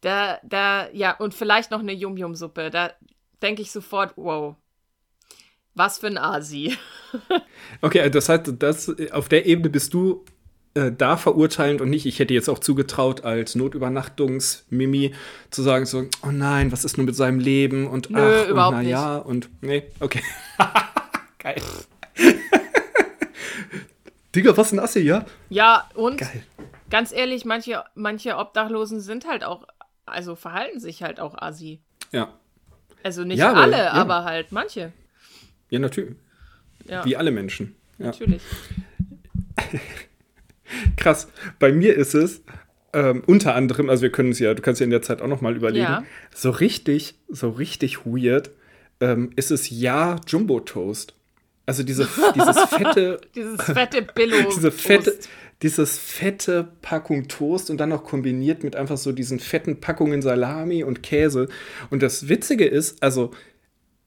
[0.00, 2.70] Da, da, ja, und vielleicht noch eine Yum-Yum-Suppe.
[2.70, 2.92] Da
[3.42, 4.56] denke ich sofort, wow.
[5.74, 6.76] Was für ein Asi.
[7.82, 10.24] Okay, das heißt, das, auf der Ebene bist du
[10.74, 15.14] äh, da verurteilend und nicht, ich hätte jetzt auch zugetraut, als Notübernachtungs-Mimi
[15.50, 18.76] zu sagen so, oh nein, was ist nun mit seinem Leben und Nö, ach, überhaupt
[18.76, 20.22] und na ja und nee, okay.
[21.38, 21.60] Geil.
[24.34, 25.24] Digga, was ein Assi, ja?
[25.48, 26.44] Ja, und Geil.
[26.88, 29.66] ganz ehrlich, manche, manche Obdachlosen sind halt auch,
[30.06, 31.80] also verhalten sich halt auch Asi.
[32.12, 32.34] Ja.
[33.02, 33.92] Also nicht Ja, alle, ja.
[33.92, 34.92] aber halt manche.
[35.70, 36.14] Ja, natürlich.
[36.86, 37.74] Ja, Wie alle Menschen.
[37.98, 38.42] Natürlich.
[40.96, 41.28] Krass.
[41.58, 42.42] Bei mir ist es
[42.92, 45.28] ähm, unter anderem, also wir können es ja, du kannst ja in der Zeit auch
[45.28, 46.04] noch mal überlegen, Ja.
[46.34, 48.50] so richtig, so richtig weird
[49.00, 51.14] ähm, ist es ja Jumbo Toast.
[51.66, 54.36] Also diese, dieses fette, Dieses fette Billo.
[54.54, 55.16] diese fette,
[55.62, 60.82] dieses fette Packung Toast und dann noch kombiniert mit einfach so diesen fetten Packungen Salami
[60.82, 61.48] und Käse.
[61.90, 63.30] Und das Witzige ist, also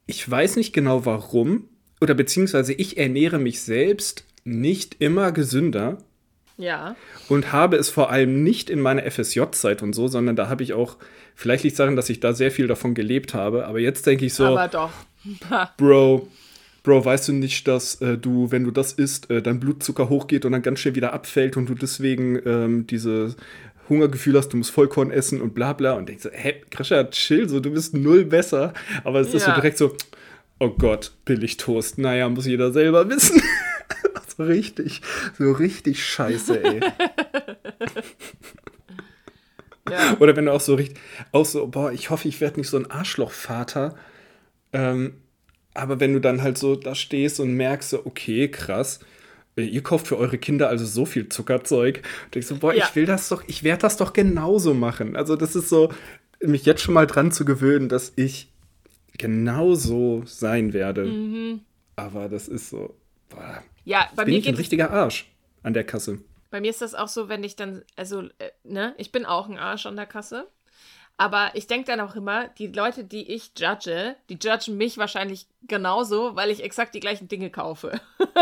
[0.05, 1.69] ich weiß nicht genau warum,
[2.01, 5.99] oder beziehungsweise ich ernähre mich selbst nicht immer gesünder
[6.57, 6.95] Ja.
[7.29, 10.73] und habe es vor allem nicht in meiner FSJ-Zeit und so, sondern da habe ich
[10.73, 10.97] auch,
[11.35, 14.25] vielleicht liegt es daran, dass ich da sehr viel davon gelebt habe, aber jetzt denke
[14.25, 14.91] ich so, Aber doch.
[15.77, 16.27] Bro,
[16.83, 20.45] Bro, weißt du nicht, dass äh, du, wenn du das isst, äh, dein Blutzucker hochgeht
[20.45, 23.35] und dann ganz schnell wieder abfällt und du deswegen ähm, diese
[23.89, 27.47] Hungergefühl hast, du musst Vollkorn essen und bla bla und denkst so, hä, Grisha, chill,
[27.49, 28.73] so, du bist null besser,
[29.03, 29.55] aber es ist so Ja.
[29.55, 29.95] direkt so,
[30.59, 33.41] oh Gott, billig Toast, naja, muss jeder selber wissen.
[34.37, 35.01] so richtig,
[35.37, 36.79] so richtig scheiße, ey.
[39.89, 40.15] Ja.
[40.19, 40.97] Oder wenn du auch so richtig,
[41.33, 43.95] auch so, boah, ich hoffe, ich werde nicht so ein Arschlochvater.
[44.71, 45.15] Ähm,
[45.73, 49.01] aber wenn du dann halt so da stehst und merkst, so, okay, krass,
[49.57, 52.01] äh, ihr kauft für eure Kinder also so viel Zuckerzeug.
[52.25, 52.85] Und denkst so, boah, Ja.
[52.87, 55.15] ich will das doch, ich werde das doch genauso machen.
[55.17, 55.91] Also, das ist so,
[56.41, 58.52] mich jetzt schon mal dran zu gewöhnen, dass ich
[59.17, 61.05] genauso sein werde.
[61.05, 61.61] Mhm.
[61.95, 62.95] Aber das ist so,
[63.29, 66.19] boah, Ja, bei bin mir ich ein richtiger Arsch an der Kasse.
[66.49, 69.49] Bei mir ist das auch so, wenn ich dann, also, äh, ne, ich bin auch
[69.49, 70.47] ein Arsch an der Kasse.
[71.17, 75.45] Aber ich denke dann auch immer, die Leute, die ich judge, die judgen mich wahrscheinlich
[75.67, 78.01] genauso, weil ich exakt die gleichen Dinge kaufe.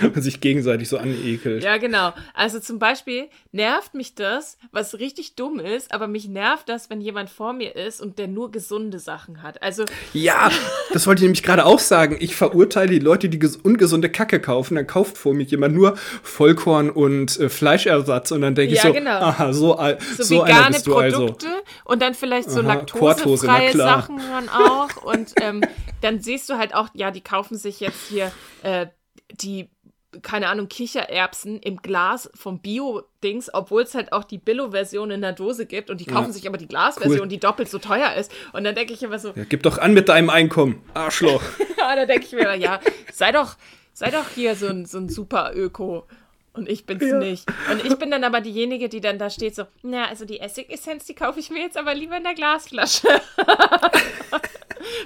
[0.00, 1.62] Man sich gegenseitig so anekelt.
[1.62, 2.12] Ja, genau.
[2.34, 7.00] Also zum Beispiel nervt mich das, was richtig dumm ist, aber mich nervt das, wenn
[7.00, 9.62] jemand vor mir ist und der nur gesunde Sachen hat.
[9.62, 10.50] Also Ja,
[10.92, 12.16] das wollte ich nämlich gerade auch sagen.
[12.20, 14.74] Ich verurteile die Leute, die ges- ungesunde Kacke kaufen.
[14.74, 18.32] Dann kauft vor mir jemand nur Vollkorn und äh, Fleischersatz.
[18.32, 19.18] Und dann denke ich Ja, so, genau.
[19.20, 19.78] aha, so,
[20.16, 21.18] so, so einer vegane also.
[21.26, 21.48] Produkte
[21.84, 23.72] und dann vielleicht so Aha, laktosefreie.
[23.72, 25.02] Sachen dann auch.
[25.02, 25.62] Und ähm,
[26.00, 28.86] dann siehst du halt auch, ja, die kaufen sich jetzt hier äh,
[29.32, 29.68] die,
[30.22, 35.32] keine Ahnung, Kichererbsen im Glas vom Bio-Dings, obwohl es halt auch die Billo-Version in der
[35.32, 36.32] Dose gibt und die kaufen Ja.
[36.32, 37.28] sich aber die Glasversion, Cool.
[37.28, 38.30] die doppelt so teuer ist.
[38.52, 41.42] Und dann denke ich immer so, Ja, gib doch an mit deinem Einkommen, Arschloch.
[41.78, 42.80] ja, da denke ich mir, ja,
[43.12, 43.56] sei doch,
[43.92, 46.06] sei doch hier so ein, so ein super Öko.
[46.54, 47.18] Und ich bin's Ja.
[47.18, 47.44] nicht.
[47.70, 51.04] Und ich bin dann aber diejenige, die dann da steht so, na, also die Essigessenz,
[51.04, 53.08] die kaufe ich mir jetzt aber lieber in der Glasflasche.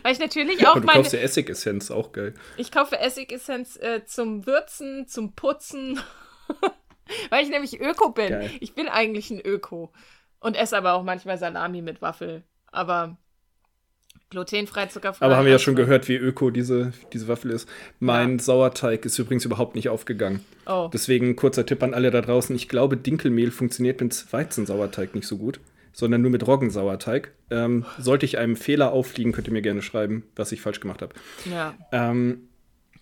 [0.02, 2.34] Weil ich natürlich auch Und du meine, kaufst ja Essigessenz, auch geil.
[2.56, 6.00] ich kaufe Essigessenz äh, zum Würzen, zum Putzen.
[7.30, 8.28] Weil ich nämlich Öko bin.
[8.28, 8.50] Geil.
[8.60, 9.92] Ich bin eigentlich ein Öko.
[10.40, 12.44] Und esse aber auch manchmal Salami mit Waffel.
[12.70, 13.16] Aber
[14.30, 15.24] glutenfrei, zuckerfrei.
[15.24, 17.68] Aber haben wir ja schon gehört, wie öko diese, diese Waffel ist.
[17.98, 20.44] Mein Sauerteig ist übrigens überhaupt nicht aufgegangen.
[20.66, 20.90] Oh.
[20.92, 22.54] Deswegen kurzer Tipp an alle da draußen.
[22.54, 25.60] Ich glaube, Dinkelmehl funktioniert mit Weizensauerteig nicht so gut,
[25.92, 27.32] sondern nur mit Roggensauerteig.
[27.50, 31.00] Ähm, sollte ich einem Fehler auffliegen, könnt ihr mir gerne schreiben, was ich falsch gemacht
[31.02, 31.14] habe.
[31.50, 31.74] Ja.
[31.92, 32.48] Ähm,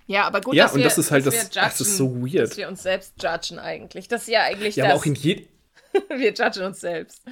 [0.07, 2.05] Ja, aber gut, Ja, dass und wir, das ist halt das- wir das ist so
[2.11, 2.51] judgen, weird.
[2.51, 4.07] Dass wir uns selbst judgen eigentlich.
[4.07, 4.93] Das ist ja eigentlich ja, das.
[4.93, 5.45] aber auch in je
[6.09, 7.23] wir judgen uns selbst.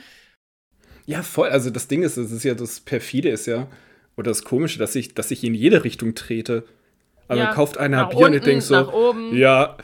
[1.06, 1.48] Ja, voll.
[1.50, 3.66] Also das Ding ist, es ist ja das perfide ist ja,
[4.16, 6.64] oder das Komische, dass ich, dass ich in jede Richtung trete.
[7.28, 9.34] Also Ja, kauft einer Bier und unten, ich denk so, nach oben.
[9.36, 9.76] ja,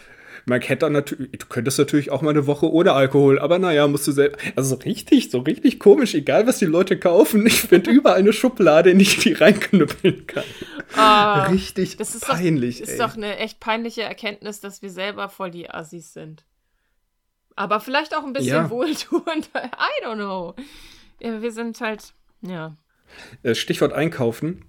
[0.46, 3.86] man hätte dann natürlich, du könntest natürlich auch mal eine Woche ohne Alkohol, aber naja,
[3.88, 7.60] musst du selbst, also so richtig, so richtig komisch, egal was die Leute kaufen, ich
[7.62, 10.44] finde überall eine Schublade, in die ich die reinknüppeln kann.
[10.96, 12.92] Ah, richtig das ist peinlich, doch, ey.
[12.92, 16.44] ist doch eine echt peinliche Erkenntnis, dass wir selber voll die Assis sind.
[17.56, 18.70] Aber vielleicht auch ein bisschen Ja.
[18.70, 19.50] wohltuend.
[19.54, 20.54] I don't know.
[21.20, 22.76] Ja, wir sind halt, ja.
[23.42, 24.64] Äh, Stichwort Einkaufen.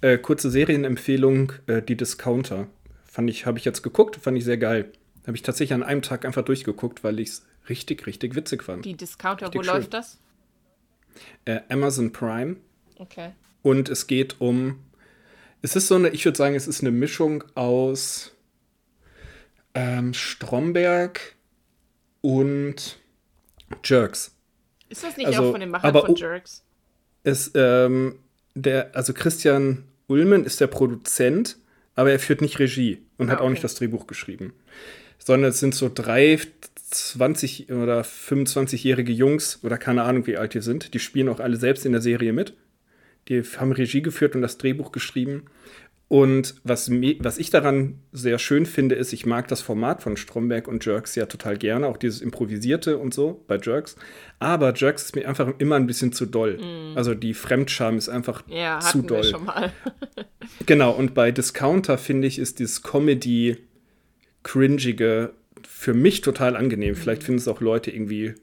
[0.00, 2.68] Äh, kurze Serienempfehlung, äh, die Discounter.
[3.04, 4.92] Fand ich, habe ich jetzt geguckt, fand ich sehr geil.
[5.26, 8.84] Habe ich tatsächlich an einem Tag einfach durchgeguckt, weil ich es richtig, richtig witzig fand.
[8.84, 9.74] Die Discounter, wo Richtig schön.
[9.74, 10.18] läuft das?
[11.44, 12.56] Äh, Amazon Prime.
[12.98, 13.32] Okay.
[13.62, 14.78] Und es geht um.
[15.62, 18.32] Es ist so eine, ich würde sagen, es ist eine Mischung aus
[19.74, 21.34] ähm, Stromberg
[22.20, 22.98] und
[23.82, 24.35] Jerks.
[24.88, 26.64] Ist das nicht Also, auch von den Machern aber von Jerks?
[27.22, 28.18] Es, ähm,
[28.54, 31.56] der, also Christian Ullmann ist der Produzent,
[31.94, 33.52] aber er führt nicht Regie und Ah, hat auch okay.
[33.52, 34.52] nicht das Drehbuch geschrieben.
[35.18, 36.38] Sondern es sind so drei
[36.90, 40.94] 20 oder 25-jährige Jungs oder keine Ahnung, wie alt die sind.
[40.94, 42.54] Die spielen auch alle selbst in der Serie mit.
[43.28, 45.46] Die haben Regie geführt und das Drehbuch geschrieben.
[46.08, 50.68] Und was, was ich daran sehr schön finde, ist, ich mag das Format von Stromberg
[50.68, 53.96] und Jerks ja total gerne, auch dieses Improvisierte und so bei Jerks.
[54.38, 56.60] Aber Jerks ist mir einfach immer ein bisschen zu doll.
[56.94, 59.24] Also die Fremdscham ist einfach Ja, zu hatten wir doll.
[59.24, 59.72] schon mal.
[60.64, 63.56] Genau, und bei Discounter finde ich, ist dieses Comedy
[64.44, 65.32] cringige
[65.66, 66.94] für mich total angenehm.
[66.94, 68.34] Vielleicht finden es auch Leute irgendwie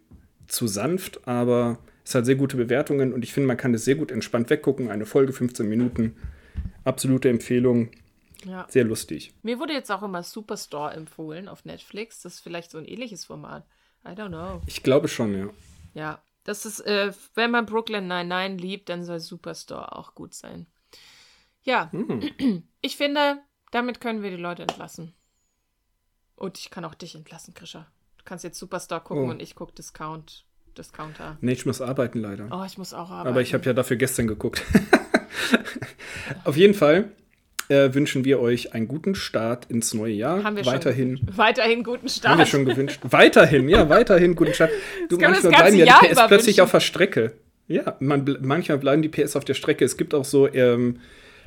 [0.48, 3.96] zu sanft, aber es hat sehr gute Bewertungen und ich finde, man kann es sehr
[3.96, 4.90] gut entspannt weggucken.
[4.92, 6.16] Eine Folge 15 Minuten.
[6.84, 7.92] Absolute Empfehlung.
[8.46, 8.66] Ja.
[8.70, 9.34] Sehr lustig.
[9.42, 12.22] Mir wurde jetzt auch immer Superstore empfohlen auf Netflix.
[12.22, 13.66] Das ist vielleicht so ein ähnliches Format.
[14.06, 14.62] I don't know.
[14.68, 15.50] Ich glaube schon, ja.
[15.94, 20.68] Ja, das ist, äh, wenn man Brooklyn 99 liebt, dann soll Superstore auch gut sein.
[21.62, 22.64] Ja, Hm.
[22.82, 23.40] ich finde,
[23.72, 25.14] damit können wir die Leute entlassen.
[26.36, 27.88] Und ich kann auch dich entlassen, Krischer.
[28.18, 29.30] Du kannst jetzt Superstore gucken Oh.
[29.32, 30.46] und ich gucke Discount,
[30.78, 31.38] Discounter.
[31.40, 32.50] Nee, ich muss arbeiten leider.
[32.52, 33.30] Oh, ich muss auch arbeiten.
[33.30, 34.62] Aber ich habe ja dafür gestern geguckt.
[36.44, 37.06] Auf jeden Fall
[37.70, 40.44] äh, wünschen wir euch einen guten Start ins neue Jahr.
[40.44, 41.18] Haben wir Weiterhin.
[41.18, 41.38] schon.
[41.38, 42.32] Weiterhin guten Start.
[42.32, 43.00] Haben wir schon gewünscht.
[43.04, 44.72] Weiterhin, ja, weiterhin guten Start.
[45.10, 47.34] Du, manchmal bleiben ja die PS plötzlich auf der Strecke.
[47.68, 49.86] Ja, man, manchmal bleiben die PS auf der Strecke.
[49.86, 51.00] Es gibt auch so ähm,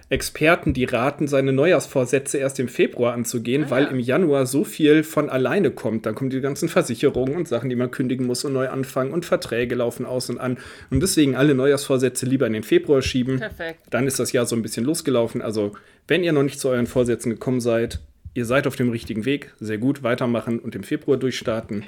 [0.09, 3.91] Experten, die raten, seine Neujahrsvorsätze erst im Februar anzugehen, Ah, weil ja.
[3.91, 6.07] im Januar so viel von alleine kommt.
[6.07, 9.25] Dann kommen die ganzen Versicherungen und Sachen, die man kündigen muss und neu anfangen und
[9.25, 10.59] Verträge laufen aus und an.
[10.91, 13.41] Und deswegen alle Neujahrsvorsätze lieber in den Februar schieben.
[13.41, 13.81] Perfekt.
[13.91, 15.43] Dann ist das Jahr so ein bisschen losgelaufen.
[15.43, 15.73] Also,
[16.07, 17.99] wenn ihr noch nicht zu euren Vorsätzen gekommen seid,
[18.35, 19.55] ihr seid auf dem richtigen Weg.
[19.59, 21.85] Sehr gut, weitermachen und im Februar durchstarten.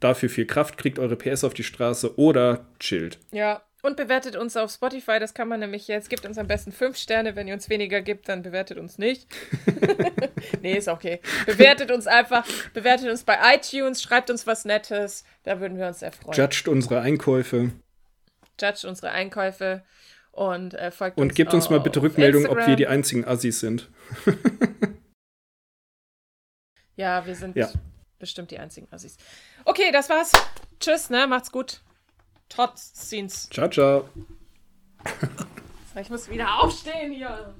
[0.00, 3.18] Dafür viel Kraft, kriegt eure PS auf die Straße oder chillt.
[3.30, 5.18] Ja, und bewertet uns auf Spotify.
[5.18, 6.10] Das kann man nämlich jetzt.
[6.10, 7.36] Gebt uns am besten fünf Sterne.
[7.36, 9.26] Wenn ihr uns weniger gibt, dann bewertet uns nicht.
[10.62, 11.20] nee, ist okay.
[11.46, 12.46] Bewertet uns einfach.
[12.74, 14.02] Bewertet uns bei iTunes.
[14.02, 15.24] Schreibt uns was Nettes.
[15.44, 16.36] Da würden wir uns sehr freuen.
[16.38, 17.72] Judgt unsere Einkäufe.
[18.60, 19.82] Judge unsere Einkäufe.
[20.32, 22.76] Und äh, folgt Und uns gebt uns mal bitte Rückmeldung, ob wir Instagram.
[22.76, 23.90] die einzigen Assis sind.
[24.26, 24.26] Instagram.
[24.26, 25.00] ob wir die einzigen Assis sind.
[26.96, 27.70] Ja, wir sind Ja.
[28.18, 29.16] bestimmt die einzigen Assis.
[29.64, 30.32] Okay, das war's.
[30.78, 31.26] Tschüss, ne?
[31.26, 31.80] Macht's gut.
[32.50, 33.48] Trotz Scenes.
[33.48, 34.08] Ciao, ciao.
[35.98, 37.54] Ich muss wieder aufstehen hier.